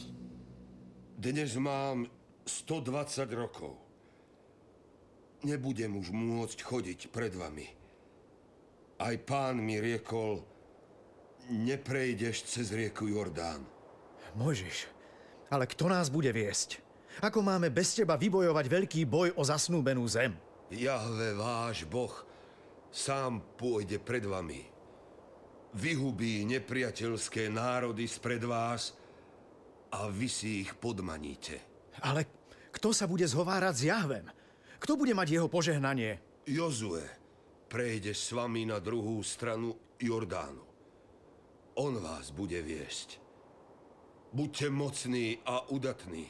Dnes 1.16 1.56
mám 1.56 2.04
120 2.44 3.24
rokov. 3.32 3.72
Nebudem 5.48 5.96
už 5.96 6.12
môcť 6.12 6.58
chodiť 6.60 7.00
pred 7.08 7.32
vami. 7.32 7.64
Aj 9.00 9.14
pán 9.24 9.62
mi 9.64 9.80
riekol, 9.80 10.57
neprejdeš 11.48 12.44
cez 12.44 12.70
rieku 12.70 13.08
Jordán. 13.08 13.64
Mojžiš, 14.36 14.86
ale 15.48 15.64
kto 15.64 15.88
nás 15.88 16.12
bude 16.12 16.28
viesť? 16.28 16.84
Ako 17.18 17.42
máme 17.42 17.72
bez 17.72 17.96
teba 17.98 18.14
vybojovať 18.14 18.66
veľký 18.68 19.00
boj 19.08 19.34
o 19.34 19.42
zasnúbenú 19.42 20.06
zem? 20.06 20.36
Jahve, 20.70 21.34
váš 21.34 21.88
Boh, 21.88 22.12
sám 22.92 23.42
pôjde 23.56 23.98
pred 23.98 24.22
vami. 24.22 24.62
Vyhubí 25.74 26.44
nepriateľské 26.46 27.50
národy 27.50 28.04
spred 28.06 28.44
vás 28.44 28.94
a 29.90 30.06
vy 30.12 30.28
si 30.28 30.62
ich 30.62 30.76
podmaníte. 30.76 31.58
Ale 32.04 32.28
kto 32.70 32.92
sa 32.92 33.08
bude 33.08 33.24
zhovárať 33.24 33.74
s 33.74 33.82
Jahvem? 33.88 34.26
Kto 34.78 34.94
bude 34.94 35.16
mať 35.16 35.40
jeho 35.40 35.48
požehnanie? 35.50 36.22
Jozue 36.46 37.02
prejde 37.68 38.14
s 38.14 38.30
vami 38.32 38.64
na 38.64 38.78
druhú 38.78 39.20
stranu 39.20 39.74
Jordánu. 39.98 40.67
On 41.78 41.94
vás 41.94 42.34
bude 42.34 42.58
viesť. 42.58 43.22
Buďte 44.34 44.66
mocní 44.66 45.38
a 45.46 45.62
udatní. 45.70 46.26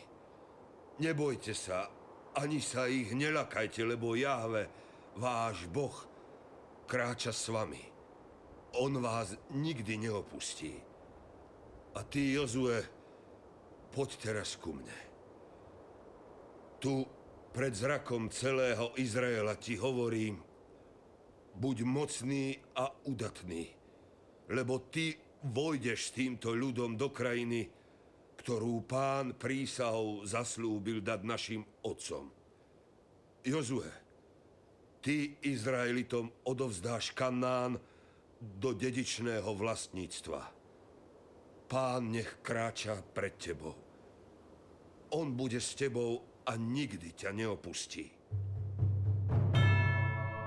Nebojte 1.01 1.57
sa, 1.57 1.89
ani 2.37 2.61
sa 2.61 2.85
ich 2.85 3.17
nelakajte, 3.17 3.81
lebo 3.81 4.13
Jahve, 4.13 4.69
váš 5.17 5.65
Boh, 5.73 5.97
kráča 6.85 7.33
s 7.33 7.49
vami. 7.49 7.81
On 8.77 8.93
vás 9.01 9.33
nikdy 9.57 9.97
neopustí. 9.97 10.77
A 11.97 12.05
ty, 12.05 12.37
Jozue, 12.37 12.85
poď 13.97 14.21
teraz 14.21 14.53
ku 14.61 14.77
mne. 14.77 14.99
Tu 16.77 17.09
pred 17.57 17.73
zrakom 17.73 18.29
celého 18.29 18.93
Izraela 19.01 19.57
ti 19.57 19.81
hovorím, 19.81 20.45
buď 21.57 21.77
mocný 21.89 22.53
a 22.77 22.93
udatný, 23.09 23.65
lebo 24.53 24.85
ty 24.93 25.28
vojdeš 25.43 26.11
s 26.11 26.15
týmto 26.15 26.55
ľudom 26.55 26.99
do 26.99 27.15
krajiny, 27.15 27.71
ktorú 28.39 28.87
pán 28.87 29.35
prísahou 29.37 30.25
zaslúbil 30.25 31.05
dať 31.05 31.21
našim 31.23 31.63
otcom. 31.85 32.31
Jozue, 33.45 33.91
ty 35.03 35.39
Izraelitom 35.45 36.31
odovzdáš 36.47 37.15
Kanán 37.15 37.79
do 38.39 38.71
dedičného 38.75 39.51
vlastníctva. 39.55 40.41
Pán 41.69 42.15
nech 42.15 42.41
kráča 42.41 42.97
pred 43.03 43.37
tebou. 43.37 43.77
On 45.13 45.29
bude 45.33 45.61
s 45.61 45.77
tebou 45.77 46.23
a 46.49 46.57
nikdy 46.57 47.13
ťa 47.13 47.31
neopustí. 47.37 48.09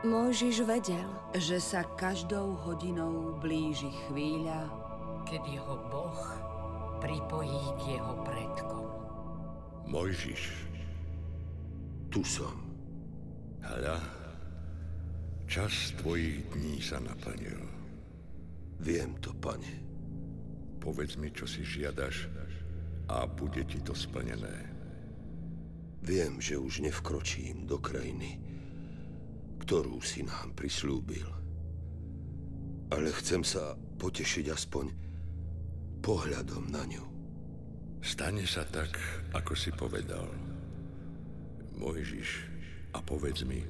Mojžiš 0.02 0.66
vedel, 0.66 1.06
že 1.38 1.62
sa 1.62 1.86
každou 1.86 2.58
hodinou 2.66 3.38
blíži 3.38 3.94
chvíľa, 4.10 4.81
kedy 5.32 5.56
ho 5.64 5.80
Boh 5.88 6.20
pripojí 7.00 7.64
k 7.80 7.96
jeho 7.96 8.14
predkom. 8.28 8.84
Mojžiš, 9.88 10.68
Tu 12.12 12.20
som. 12.28 12.68
hľa, 13.64 13.96
čas 15.48 15.96
tvojich 16.04 16.44
dní 16.52 16.84
sa 16.84 17.00
naplnil. 17.00 17.64
Viem 18.84 19.16
to, 19.24 19.32
pane. 19.40 19.80
Povedz 20.84 21.16
mi, 21.16 21.32
čo 21.32 21.48
si 21.48 21.64
žiadaš 21.64 22.28
a 23.08 23.24
bude 23.24 23.64
ti 23.64 23.80
to 23.80 23.96
splnené. 23.96 24.68
Viem, 26.04 26.44
že 26.44 26.60
už 26.60 26.84
nevkročím 26.84 27.64
do 27.64 27.80
krajiny, 27.80 28.36
ktorú 29.64 30.04
si 30.04 30.28
nám 30.28 30.52
prislúbil. 30.52 31.32
Ale 32.92 33.08
chcem 33.16 33.48
sa 33.48 33.80
potešiť 33.96 34.52
aspoň 34.52 35.11
pohľadom 36.02 36.74
na 36.74 36.84
ňu. 36.90 37.06
Stane 38.02 38.50
sa 38.50 38.66
tak, 38.66 38.98
ako 39.38 39.54
si 39.54 39.70
povedal. 39.70 40.26
Mojžiš, 41.78 42.30
a 42.94 43.00
povedz 43.06 43.46
mi, 43.46 43.62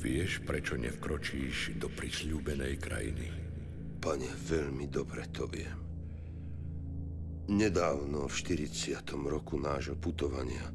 vieš, 0.00 0.40
prečo 0.42 0.80
nevkročíš 0.80 1.76
do 1.76 1.92
prisľúbenej 1.92 2.74
krajiny? 2.80 3.28
Pane, 4.00 4.30
veľmi 4.32 4.88
dobre 4.88 5.28
to 5.28 5.44
viem. 5.48 5.76
Nedávno, 7.46 8.26
v 8.26 8.34
40. 8.34 9.04
roku 9.28 9.60
nášho 9.60 9.94
putovania, 9.94 10.66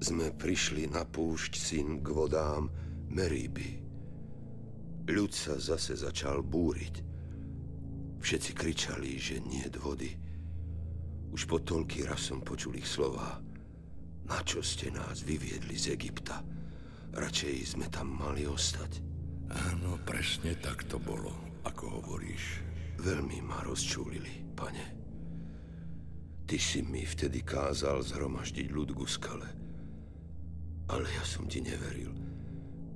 sme 0.00 0.32
prišli 0.32 0.88
na 0.88 1.02
púšť 1.04 1.52
syn 1.58 1.88
k 2.00 2.06
vodám 2.12 2.70
Meríby. 3.10 3.82
Ľud 5.04 5.32
sa 5.32 5.60
zase 5.60 6.00
začal 6.00 6.40
búriť. 6.40 7.13
Všetci 8.24 8.56
kričali, 8.56 9.20
že 9.20 9.36
nie 9.44 9.68
vody. 9.76 10.16
Už 11.28 11.44
po 11.44 11.60
toľký 11.60 12.08
raz 12.08 12.32
som 12.32 12.40
počul 12.40 12.72
ich 12.80 12.88
slova. 12.88 13.36
Na 14.24 14.40
čo 14.40 14.64
ste 14.64 14.88
nás 14.88 15.20
vyviedli 15.20 15.76
z 15.76 15.92
Egypta? 15.92 16.40
Radšej 17.12 17.76
sme 17.76 17.84
tam 17.92 18.16
mali 18.16 18.48
ostať. 18.48 19.04
Áno, 19.68 20.00
presne 20.08 20.56
tak 20.56 20.88
to 20.88 20.96
bolo, 20.96 21.36
ako 21.68 22.00
hovoríš. 22.00 22.64
Veľmi 22.96 23.44
ma 23.44 23.60
rozčúlili, 23.60 24.56
pane. 24.56 24.86
Ty 26.48 26.56
si 26.56 26.80
mi 26.80 27.04
vtedy 27.04 27.44
kázal 27.44 28.00
zhromaždiť 28.00 28.72
ľud 28.72 28.96
ku 28.96 29.04
skale. 29.04 29.52
Ale 30.88 31.04
ja 31.12 31.24
som 31.28 31.44
ti 31.44 31.60
neveril, 31.60 32.16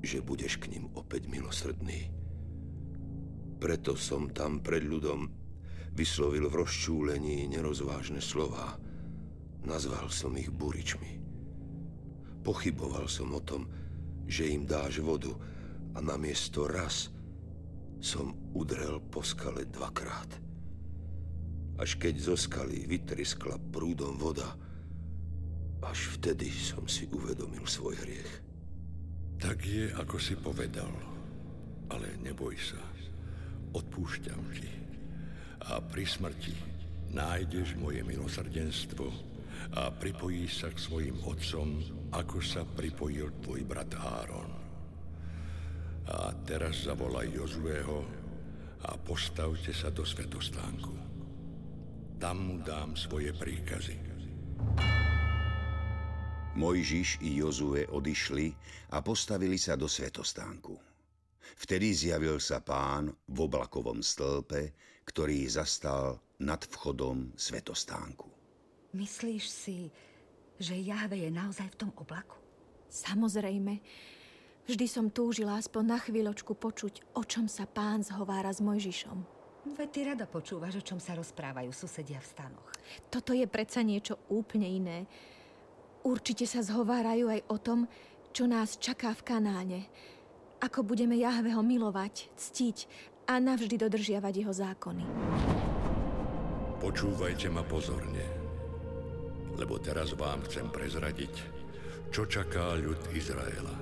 že 0.00 0.24
budeš 0.24 0.56
k 0.56 0.72
ním 0.72 0.88
opäť 0.96 1.28
milosrdný. 1.28 2.17
Preto 3.58 3.98
som 3.98 4.30
tam 4.30 4.62
pred 4.62 4.86
ľudom 4.86 5.26
vyslovil 5.98 6.46
v 6.46 6.62
rozčúlení 6.62 7.50
nerozvážne 7.50 8.22
slová. 8.22 8.78
Nazval 9.66 10.06
som 10.14 10.38
ich 10.38 10.46
buričmi. 10.46 11.18
Pochyboval 12.46 13.10
som 13.10 13.34
o 13.34 13.42
tom, 13.42 13.66
že 14.30 14.46
im 14.46 14.62
dáš 14.62 15.02
vodu 15.02 15.34
a 15.92 15.98
namiesto 15.98 16.70
raz 16.70 17.10
som 17.98 18.30
udrel 18.54 19.02
po 19.10 19.26
skale 19.26 19.66
dvakrát. 19.66 20.38
Až 21.82 21.98
keď 21.98 22.14
zo 22.30 22.34
skaly 22.38 22.86
vytriskla 22.86 23.58
prúdom 23.74 24.14
voda, 24.14 24.54
až 25.82 26.14
vtedy 26.18 26.46
som 26.50 26.86
si 26.86 27.10
uvedomil 27.10 27.66
svoj 27.66 27.98
hriech. 28.06 28.32
Tak 29.38 29.58
je, 29.62 29.90
ako 29.94 30.16
si 30.18 30.34
povedal. 30.38 30.90
Ale 31.90 32.18
neboj 32.22 32.54
sa. 32.58 32.82
Odpúšťam 33.74 34.42
ti. 34.56 34.70
A 35.68 35.82
pri 35.84 36.08
smrti 36.08 36.54
nájdeš 37.12 37.76
moje 37.76 38.04
milosrdenstvo 38.04 39.08
a 39.76 39.92
pripojíš 39.92 40.64
sa 40.64 40.68
k 40.72 40.78
svojim 40.78 41.16
otcom, 41.28 41.82
ako 42.14 42.38
sa 42.40 42.64
pripojil 42.64 43.28
tvoj 43.44 43.66
brat 43.68 43.92
Áron. 44.00 44.52
A 46.08 46.32
teraz 46.48 46.88
zavolaj 46.88 47.28
Jozueho 47.28 48.00
a 48.88 48.96
postavte 48.96 49.76
sa 49.76 49.92
do 49.92 50.08
svetostánku. 50.08 50.94
Tam 52.16 52.36
mu 52.48 52.56
dám 52.64 52.96
svoje 52.96 53.36
príkazy. 53.36 54.00
Mojžiš 56.58 57.22
i 57.22 57.38
Jozue 57.38 57.86
odišli 57.86 58.50
a 58.90 58.98
postavili 58.98 59.60
sa 59.60 59.78
do 59.78 59.86
svetostánku. 59.86 60.87
Vtedy 61.56 61.94
zjavil 61.96 62.36
sa 62.42 62.60
pán 62.60 63.14
v 63.30 63.38
oblakovom 63.48 64.04
stĺpe, 64.04 64.76
ktorý 65.08 65.48
zastal 65.48 66.20
nad 66.44 66.60
vchodom 66.68 67.32
svetostánku. 67.38 68.28
Myslíš 68.92 69.44
si, 69.48 69.78
že 70.60 70.76
Jahve 70.76 71.22
je 71.22 71.30
naozaj 71.32 71.72
v 71.72 71.78
tom 71.86 71.90
oblaku? 71.96 72.36
Samozrejme. 72.88 73.80
Vždy 74.68 74.84
som 74.84 75.08
túžila 75.08 75.56
aspoň 75.56 75.84
na 75.84 75.98
chvíľočku 76.00 76.52
počuť, 76.52 77.16
o 77.16 77.24
čom 77.24 77.48
sa 77.48 77.64
pán 77.64 78.04
zhovára 78.04 78.52
s 78.52 78.60
Mojžišom. 78.60 79.38
Veď 79.76 79.88
ty 79.88 80.00
rada 80.04 80.24
počúvaš, 80.28 80.80
o 80.80 80.84
čom 80.84 81.00
sa 81.00 81.16
rozprávajú 81.16 81.72
susedia 81.72 82.20
v 82.20 82.30
stanoch. 82.32 82.68
Toto 83.08 83.32
je 83.32 83.48
predsa 83.48 83.80
niečo 83.80 84.20
úplne 84.28 84.68
iné. 84.68 84.98
Určite 86.04 86.44
sa 86.44 86.60
zhovárajú 86.60 87.32
aj 87.32 87.40
o 87.48 87.56
tom, 87.60 87.80
čo 88.32 88.44
nás 88.44 88.76
čaká 88.76 89.12
v 89.16 89.24
Kanáne. 89.24 89.80
Ako 90.58 90.82
budeme 90.82 91.14
Jahveho 91.14 91.62
milovať, 91.62 92.34
ctiť 92.34 92.90
a 93.30 93.38
navždy 93.38 93.78
dodržiavať 93.78 94.34
jeho 94.42 94.50
zákony. 94.50 95.04
Počúvajte 96.82 97.46
ma 97.46 97.62
pozorne, 97.62 98.26
lebo 99.54 99.78
teraz 99.78 100.18
vám 100.18 100.42
chcem 100.50 100.66
prezradiť, 100.66 101.34
čo 102.10 102.26
čaká 102.26 102.74
ľud 102.74 102.98
Izraela. 103.14 103.76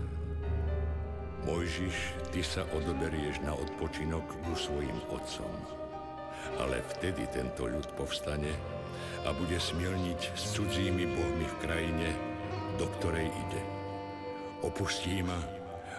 Mojžiš, 1.48 1.96
ty 2.34 2.44
sa 2.44 2.68
odoberieš 2.74 3.40
na 3.40 3.56
odpočinok 3.56 4.26
ku 4.44 4.52
svojim 4.52 5.00
otcom. 5.08 5.52
Ale 6.60 6.84
vtedy 6.92 7.24
tento 7.32 7.70
ľud 7.70 7.88
povstane 7.96 8.52
a 9.24 9.32
bude 9.32 9.56
smielniť 9.56 10.20
s 10.36 10.58
cudzími 10.58 11.08
bohmi 11.08 11.46
v 11.46 11.56
krajine, 11.64 12.08
do 12.76 12.84
ktorej 12.98 13.32
ide. 13.32 13.62
Opustí 14.60 15.22
ma 15.22 15.55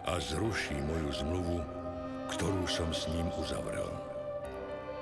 a 0.08 0.20
zruší 0.24 0.80
moju 0.88 1.12
zmluvu, 1.12 1.60
ktorú 2.32 2.63
som 2.65 2.89
s 2.96 3.12
ním 3.12 3.28
uzavrel. 3.36 3.91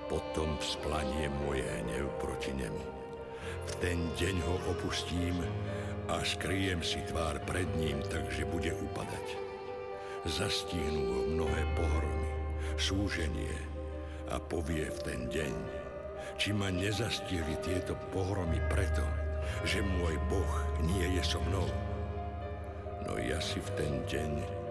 Potom 0.09 0.57
vzplanie 0.61 1.29
moje 1.45 1.65
hnev 1.65 2.09
proti 2.21 2.53
nemu. 2.53 2.83
V 3.65 3.71
ten 3.81 3.97
deň 4.17 4.35
ho 4.45 4.55
opustím 4.69 5.41
a 6.09 6.21
skryjem 6.21 6.85
si 6.85 7.01
tvár 7.09 7.41
pred 7.45 7.65
ním, 7.77 8.01
takže 8.09 8.45
bude 8.49 8.73
upadať 8.73 9.45
zastihnú 10.25 11.01
ho 11.05 11.21
mnohé 11.29 11.61
pohromy, 11.77 12.29
súženie 12.81 13.53
a 14.33 14.41
povie 14.41 14.89
v 14.89 14.99
ten 15.05 15.21
deň, 15.29 15.53
či 16.41 16.49
ma 16.49 16.73
nezastihli 16.73 17.53
tieto 17.61 17.93
pohromy 18.09 18.57
preto, 18.65 19.05
že 19.61 19.85
môj 19.85 20.17
Boh 20.25 20.53
nie 20.81 21.13
je 21.13 21.21
so 21.21 21.37
mnou. 21.45 21.69
No 23.05 23.21
ja 23.21 23.37
si 23.37 23.61
v 23.61 23.69
ten 23.77 23.93
deň 24.09 24.64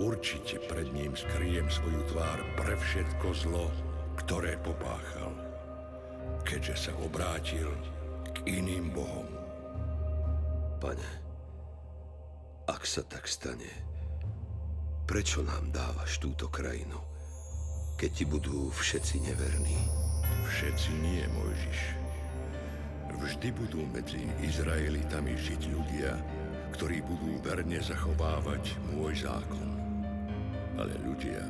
určite 0.00 0.62
pred 0.70 0.88
ním 0.92 1.12
skryjem 1.12 1.68
svoju 1.68 2.00
tvár 2.12 2.38
pre 2.56 2.74
všetko 2.76 3.28
zlo, 3.34 3.66
ktoré 4.20 4.56
popáchal, 4.60 5.32
keďže 6.46 6.88
sa 6.88 6.92
obrátil 7.00 7.68
k 8.32 8.60
iným 8.60 8.92
Bohom. 8.92 9.28
Pane, 10.78 11.10
ak 12.66 12.82
sa 12.86 13.02
tak 13.06 13.26
stane, 13.28 13.92
Prečo 15.12 15.42
nám 15.42 15.74
dávaš 15.74 16.22
túto 16.22 16.46
krajinu, 16.48 16.96
keď 17.98 18.10
ti 18.16 18.24
budú 18.24 18.70
všetci 18.70 19.20
neverní? 19.28 19.76
Všetci 20.48 20.90
nie, 21.04 21.26
Mojžiš. 21.26 21.80
Vždy 23.20 23.48
budú 23.52 23.84
medzi 23.92 24.24
Izraelitami 24.40 25.36
žiť 25.36 25.62
ľudia, 25.68 26.16
ktorí 26.72 27.02
budú 27.04 27.34
verne 27.44 27.76
zachovávať 27.82 28.78
môj 28.94 29.26
zákon. 29.26 29.71
Ale 30.78 30.94
ľudia 31.04 31.42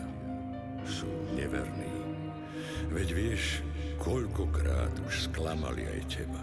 sú 0.86 1.08
neverní. 1.34 1.94
Veď 2.90 3.08
vieš, 3.14 3.62
koľkokrát 4.02 4.92
už 5.06 5.30
sklamali 5.30 5.86
aj 5.86 6.00
teba. 6.10 6.42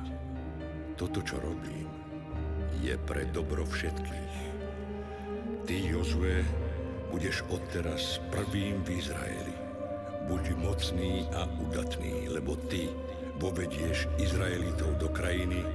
Toto, 0.96 1.20
čo 1.24 1.39
robím, 1.39 1.88
je 2.80 2.96
pre 3.08 3.28
dobro 3.36 3.68
všetkých. 3.68 4.36
Ty, 5.68 5.76
Jozue, 5.92 6.42
budeš 7.12 7.44
odteraz 7.50 8.24
prvým 8.30 8.82
v 8.86 9.02
Izraeli. 9.02 9.56
Buď 10.30 10.54
mocný 10.62 11.26
a 11.34 11.50
udatný, 11.50 12.30
lebo 12.30 12.54
ty 12.70 12.89
povedieš 13.42 14.06
Izraelitov 14.22 15.02
do 15.02 15.10
krajiny, 15.10 15.65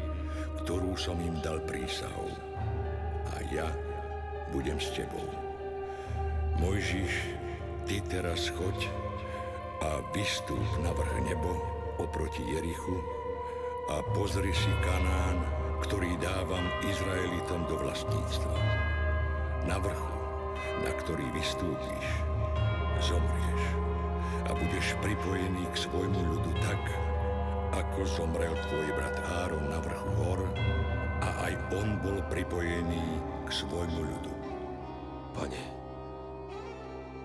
ktorú 0.63 0.95
som 0.95 1.19
im 1.19 1.35
dal 1.43 1.59
prísahou. 1.67 2.31
A 3.35 3.43
ja 3.51 3.67
budem 4.55 4.79
s 4.79 4.95
tebou. 4.95 5.34
Mojžiš, 6.59 7.15
ty 7.89 8.03
teraz 8.07 8.51
choď 8.55 8.89
a 9.83 10.01
vystúp 10.15 10.65
na 10.81 10.95
vrch 10.95 11.27
nebo 11.27 11.51
oproti 11.99 12.43
Jerichu 12.47 12.99
a 13.91 14.01
pozri 14.15 14.55
si 14.55 14.73
Kanán, 14.83 15.43
ktorý 15.85 16.17
dávam 16.19 16.65
Izraelitom 16.87 17.69
do 17.69 17.77
vlastníctva. 17.79 18.57
Na 19.69 19.77
vrchu 19.81 20.15
na 20.83 20.91
ktorý 20.91 21.25
vystúpiš, 21.31 22.07
zomrieš 22.99 23.63
a 24.49 24.51
budeš 24.57 24.97
pripojený 25.01 25.65
k 25.71 25.77
svojmu 25.87 26.21
ľudu 26.35 26.53
tak, 26.65 26.83
ako 27.73 28.01
zomrel 28.09 28.55
tvoj 28.69 28.89
brat 28.99 29.17
Áron 29.47 29.71
na 29.71 29.79
vrchu 29.79 30.11
hor 30.19 30.41
a 31.23 31.29
aj 31.49 31.53
on 31.79 31.97
bol 32.03 32.19
pripojený 32.29 33.03
k 33.47 33.51
svojmu 33.51 34.01
ľudu. 34.03 34.33
Pane, 35.35 35.63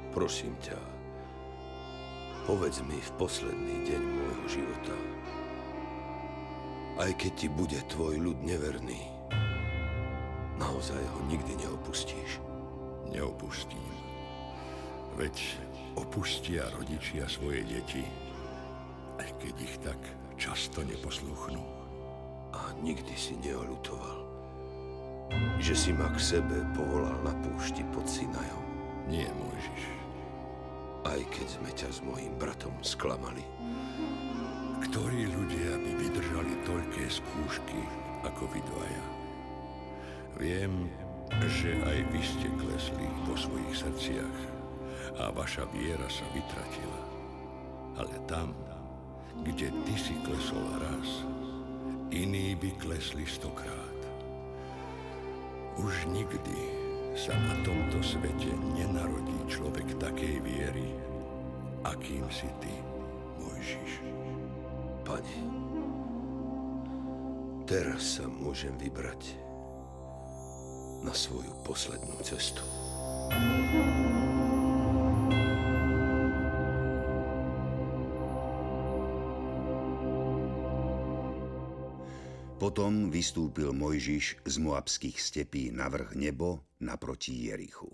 prosím 0.10 0.58
ťa, 0.62 0.78
povedz 2.50 2.82
mi 2.86 2.98
v 2.98 3.12
posledný 3.18 3.86
deň 3.86 4.02
môjho 4.02 4.46
života, 4.50 4.96
aj 7.00 7.12
keď 7.16 7.32
ti 7.38 7.48
bude 7.48 7.80
tvoj 7.88 8.20
ľud 8.20 8.40
neverný, 8.44 9.00
naozaj 10.60 11.00
ho 11.00 11.20
nikdy 11.32 11.56
neopustíš 11.64 12.50
neopustím. 13.12 13.82
Veď 15.18 15.36
opustia 16.00 16.70
rodičia 16.78 17.28
svoje 17.28 17.66
deti, 17.66 18.06
aj 19.20 19.30
keď 19.42 19.56
ich 19.60 19.76
tak 19.84 20.00
často 20.40 20.86
neposluchnú. 20.86 21.60
A 22.56 22.74
nikdy 22.82 23.14
si 23.14 23.36
neolutoval, 23.44 24.26
že 25.62 25.76
si 25.76 25.92
ma 25.94 26.10
k 26.10 26.18
sebe 26.18 26.58
povolal 26.74 27.14
na 27.22 27.34
púšti 27.46 27.86
pod 27.94 28.08
Sinajom. 28.08 28.66
Nie, 29.12 29.30
Mojžiš. 29.38 29.99
Aj 31.10 31.22
keď 31.34 31.48
sme 31.50 31.70
ťa 31.74 31.90
s 31.90 32.00
mojim 32.06 32.38
bratom 32.38 32.74
sklamali. 32.86 33.42
Ktorí 34.86 35.26
ľudia 35.26 35.82
by 35.82 35.92
vydržali 36.06 36.54
toľké 36.70 37.10
skúšky 37.10 37.82
ako 38.22 38.46
vy 38.54 38.62
dvaja? 38.62 39.06
Viem, 40.38 40.86
že 41.50 41.82
aj 41.82 41.98
vy 42.14 42.22
ste 42.22 42.48
klesli 42.62 43.06
vo 43.26 43.34
svojich 43.34 43.74
srdciach 43.74 44.38
a 45.18 45.34
vaša 45.34 45.66
viera 45.74 46.06
sa 46.14 46.30
vytratila. 46.30 47.02
Ale 47.98 48.16
tam, 48.30 48.54
kde 49.42 49.74
ty 49.90 49.96
si 49.98 50.14
klesol 50.22 50.62
raz, 50.78 51.26
iní 52.14 52.54
by 52.54 52.70
klesli 52.78 53.26
stokrát. 53.26 53.98
Už 55.82 56.06
nikdy 56.06 56.89
sa 57.18 57.34
na 57.34 57.56
tomto 57.66 58.02
svete 58.02 58.54
nenarodí 58.78 59.38
človek 59.50 59.98
takej 59.98 60.42
viery, 60.46 60.88
akým 61.86 62.26
si 62.30 62.48
ty, 62.62 62.74
Mojžiš. 63.42 63.92
Pane, 65.08 65.38
teraz 67.66 68.20
sa 68.20 68.26
môžem 68.30 68.76
vybrať 68.78 69.34
na 71.02 71.16
svoju 71.16 71.54
poslednú 71.66 72.20
cestu. 72.22 72.62
Potom 82.60 83.08
vystúpil 83.08 83.72
Mojžiš 83.72 84.44
z 84.44 84.56
Moabských 84.60 85.18
stepí 85.18 85.72
na 85.72 85.88
vrch 85.88 86.14
nebo 86.20 86.69
naproti 86.80 87.48
Jerichu. 87.48 87.92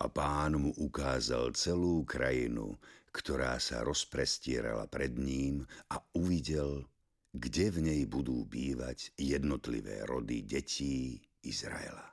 A 0.00 0.08
pán 0.08 0.56
mu 0.56 0.70
ukázal 0.78 1.52
celú 1.52 2.06
krajinu, 2.06 2.78
ktorá 3.10 3.58
sa 3.58 3.82
rozprestierala 3.82 4.86
pred 4.86 5.18
ním 5.18 5.66
a 5.90 5.98
uvidel, 6.14 6.86
kde 7.34 7.70
v 7.70 7.78
nej 7.82 8.02
budú 8.06 8.46
bývať 8.46 9.10
jednotlivé 9.18 10.06
rody 10.06 10.42
detí 10.46 11.18
Izraela. 11.42 12.10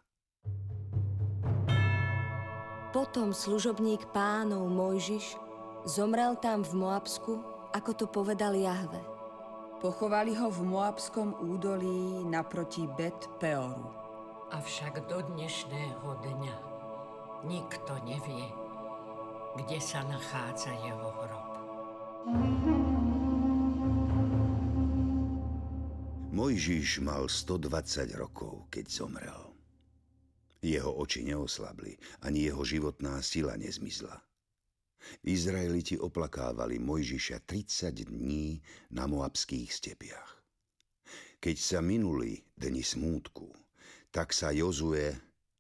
Potom 2.94 3.30
služobník 3.30 4.10
pánov 4.10 4.66
Mojžiš 4.74 5.38
zomrel 5.86 6.34
tam 6.42 6.66
v 6.66 6.82
Moabsku, 6.82 7.34
ako 7.76 7.92
to 7.94 8.06
povedal 8.10 8.58
Jahve. 8.58 9.00
Pochovali 9.78 10.34
ho 10.34 10.50
v 10.50 10.66
Moabskom 10.66 11.38
údolí 11.38 12.26
naproti 12.26 12.90
Bet 12.98 13.30
Peoru. 13.38 14.07
Avšak 14.48 15.12
do 15.12 15.20
dnešného 15.36 16.08
dňa 16.24 16.56
nikto 17.52 18.00
nevie, 18.08 18.48
kde 19.60 19.76
sa 19.84 20.08
nachádza 20.08 20.72
jeho 20.72 21.10
hrob. 21.20 21.52
Mojžiš 26.32 27.04
mal 27.04 27.28
120 27.28 28.08
rokov, 28.16 28.72
keď 28.72 28.88
zomrel. 28.88 29.52
Jeho 30.64 30.96
oči 30.96 31.28
neoslabli, 31.28 32.00
ani 32.24 32.48
jeho 32.48 32.64
životná 32.64 33.20
sila 33.20 33.60
nezmizla. 33.60 34.16
Izraeliti 35.28 36.00
oplakávali 36.00 36.80
Mojžiša 36.80 37.44
30 37.44 38.16
dní 38.16 38.64
na 38.96 39.12
moabských 39.12 39.68
stepiach. 39.76 40.40
Keď 41.44 41.58
sa 41.60 41.84
minuli 41.84 42.48
dni 42.56 42.80
smútku, 42.80 43.67
tak 44.12 44.34
sa 44.34 44.52
Jozue, 44.56 45.14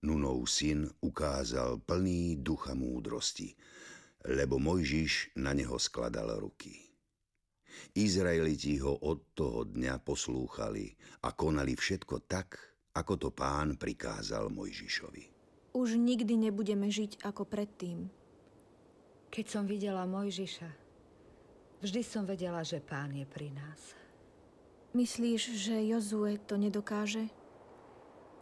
Nunov 0.05 0.45
syn, 0.47 0.87
ukázal 1.01 1.81
plný 1.81 2.39
ducha 2.39 2.77
múdrosti, 2.77 3.57
lebo 4.27 4.61
Mojžiš 4.61 5.37
na 5.39 5.51
neho 5.57 5.75
skladal 5.81 6.37
ruky. 6.37 6.87
Izraeliti 7.97 8.77
ho 8.81 8.93
od 8.93 9.33
toho 9.37 9.65
dňa 9.65 10.01
poslúchali 10.01 10.97
a 11.25 11.33
konali 11.33 11.77
všetko 11.77 12.25
tak, 12.25 12.57
ako 12.97 13.13
to 13.17 13.29
pán 13.29 13.77
prikázal 13.77 14.49
Mojžišovi. 14.49 15.37
Už 15.77 15.93
nikdy 15.93 16.49
nebudeme 16.49 16.89
žiť 16.89 17.21
ako 17.21 17.45
predtým. 17.45 18.09
Keď 19.29 19.45
som 19.45 19.63
videla 19.69 20.09
Mojžiša, 20.09 20.69
vždy 21.85 22.01
som 22.01 22.25
vedela, 22.25 22.65
že 22.65 22.81
pán 22.81 23.13
je 23.13 23.25
pri 23.29 23.53
nás. 23.53 23.93
Myslíš, 24.97 25.53
že 25.53 25.77
Jozue 25.85 26.41
to 26.41 26.57
nedokáže? 26.57 27.29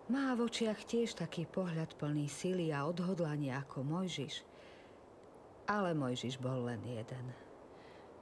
Má 0.05 0.37
v 0.37 0.45
očiach 0.45 0.85
tiež 0.85 1.17
taký 1.17 1.49
pohľad 1.49 1.97
plný 1.97 2.29
sily 2.29 2.69
a 2.69 2.85
odhodlania 2.85 3.57
ako 3.65 3.81
Mojžiš. 3.81 4.45
Ale 5.65 5.97
Mojžiš 5.97 6.37
bol 6.37 6.69
len 6.69 6.77
jeden. 6.85 7.33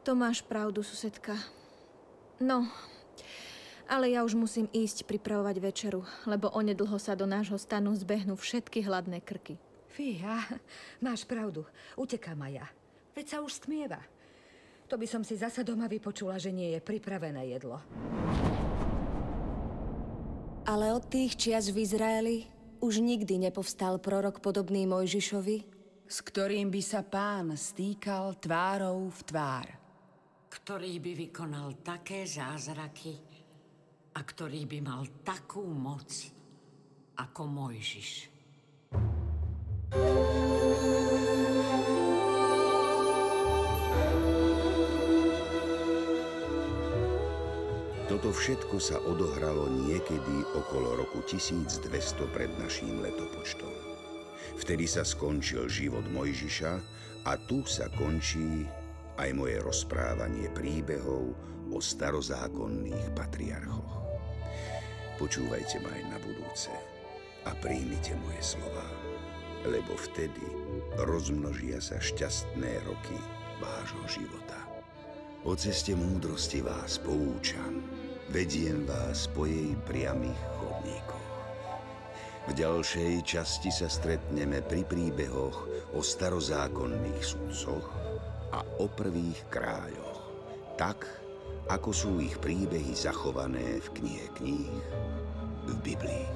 To 0.08 0.16
máš 0.16 0.40
pravdu, 0.48 0.80
susedka. 0.80 1.36
No, 2.40 2.72
ale 3.84 4.16
ja 4.16 4.24
už 4.24 4.40
musím 4.40 4.72
ísť 4.72 5.04
pripravovať 5.04 5.60
večeru, 5.60 6.08
lebo 6.24 6.48
onedlho 6.56 6.96
sa 6.96 7.20
do 7.20 7.28
nášho 7.28 7.60
stanu 7.60 7.92
zbehnú 8.00 8.40
všetky 8.40 8.80
hladné 8.88 9.20
krky. 9.20 9.60
Fíha, 9.92 10.40
máš 11.04 11.28
pravdu. 11.28 11.68
Utekám 12.00 12.40
aj 12.48 12.54
ja. 12.64 12.68
Veď 13.12 13.26
sa 13.28 13.38
už 13.44 13.60
stmieva. 13.60 14.00
To 14.88 14.96
by 14.96 15.08
som 15.08 15.22
si 15.28 15.36
zasa 15.36 15.68
doma 15.68 15.92
vypočula, 15.92 16.40
že 16.40 16.56
nie 16.56 16.72
je 16.74 16.80
pripravené 16.80 17.44
jedlo. 17.52 17.84
Ale 20.64 20.96
od 20.96 21.04
tých 21.12 21.36
čias 21.36 21.68
v 21.76 21.84
Izraeli 21.84 22.48
už 22.80 23.04
nikdy 23.04 23.36
nepovstal 23.36 24.00
prorok 24.00 24.40
podobný 24.40 24.88
Mojžišovi, 24.88 25.58
s 26.08 26.18
ktorým 26.24 26.72
by 26.72 26.80
sa 26.80 27.04
pán 27.04 27.52
stýkal 27.52 28.40
tvárou 28.40 29.12
v 29.12 29.20
tvár. 29.28 29.68
Ktorý 30.48 31.04
by 31.04 31.12
vykonal 31.28 31.84
také 31.84 32.24
zázraky 32.24 33.12
a 34.16 34.24
ktorý 34.24 34.64
by 34.64 34.80
mal 34.80 35.04
takú 35.28 35.68
moc 35.68 36.32
ako 37.20 37.44
Mojžiš. 37.44 38.32
Toto 48.24 48.40
všetko 48.40 48.80
sa 48.80 49.04
odohralo 49.04 49.68
niekedy 49.68 50.48
okolo 50.56 50.96
roku 50.96 51.20
1200 51.28 51.92
pred 52.32 52.48
naším 52.56 53.04
letopočtom. 53.04 53.68
Vtedy 54.64 54.88
sa 54.88 55.04
skončil 55.04 55.68
život 55.68 56.08
Mojžiša 56.08 56.74
a 57.28 57.36
tu 57.36 57.68
sa 57.68 57.92
končí 57.92 58.64
aj 59.20 59.28
moje 59.36 59.60
rozprávanie 59.60 60.48
príbehov 60.56 61.36
o 61.68 61.78
starozákonných 61.84 63.12
patriarchoch. 63.12 63.92
Počúvajte 65.20 65.84
ma 65.84 65.92
aj 65.92 66.04
na 66.08 66.18
budúce 66.24 66.72
a 67.44 67.52
príjmite 67.60 68.16
moje 68.24 68.56
slova, 68.56 68.88
lebo 69.68 70.00
vtedy 70.00 70.48
rozmnožia 70.96 71.84
sa 71.84 72.00
šťastné 72.00 72.88
roky 72.88 73.20
vášho 73.60 74.08
života. 74.08 74.64
O 75.44 75.60
ceste 75.60 75.92
múdrosti 75.92 76.64
vás 76.64 77.04
poučam, 77.04 77.84
vediem 78.34 78.82
vás 78.90 79.30
po 79.30 79.46
jej 79.46 79.78
priamých 79.86 80.42
chodníkoch. 80.58 81.30
V 82.50 82.52
ďalšej 82.58 83.22
časti 83.22 83.70
sa 83.70 83.86
stretneme 83.86 84.66
pri 84.66 84.82
príbehoch 84.90 85.70
o 85.94 86.02
starozákonných 86.02 87.22
sudcoch 87.22 87.94
a 88.50 88.66
o 88.82 88.90
prvých 88.90 89.38
kráľoch, 89.54 90.20
tak 90.82 91.06
ako 91.70 91.94
sú 91.94 92.12
ich 92.26 92.34
príbehy 92.42 92.98
zachované 92.98 93.78
v 93.86 93.88
knihe 94.02 94.26
kníh 94.34 94.82
v 95.70 95.74
Biblii. 95.86 96.28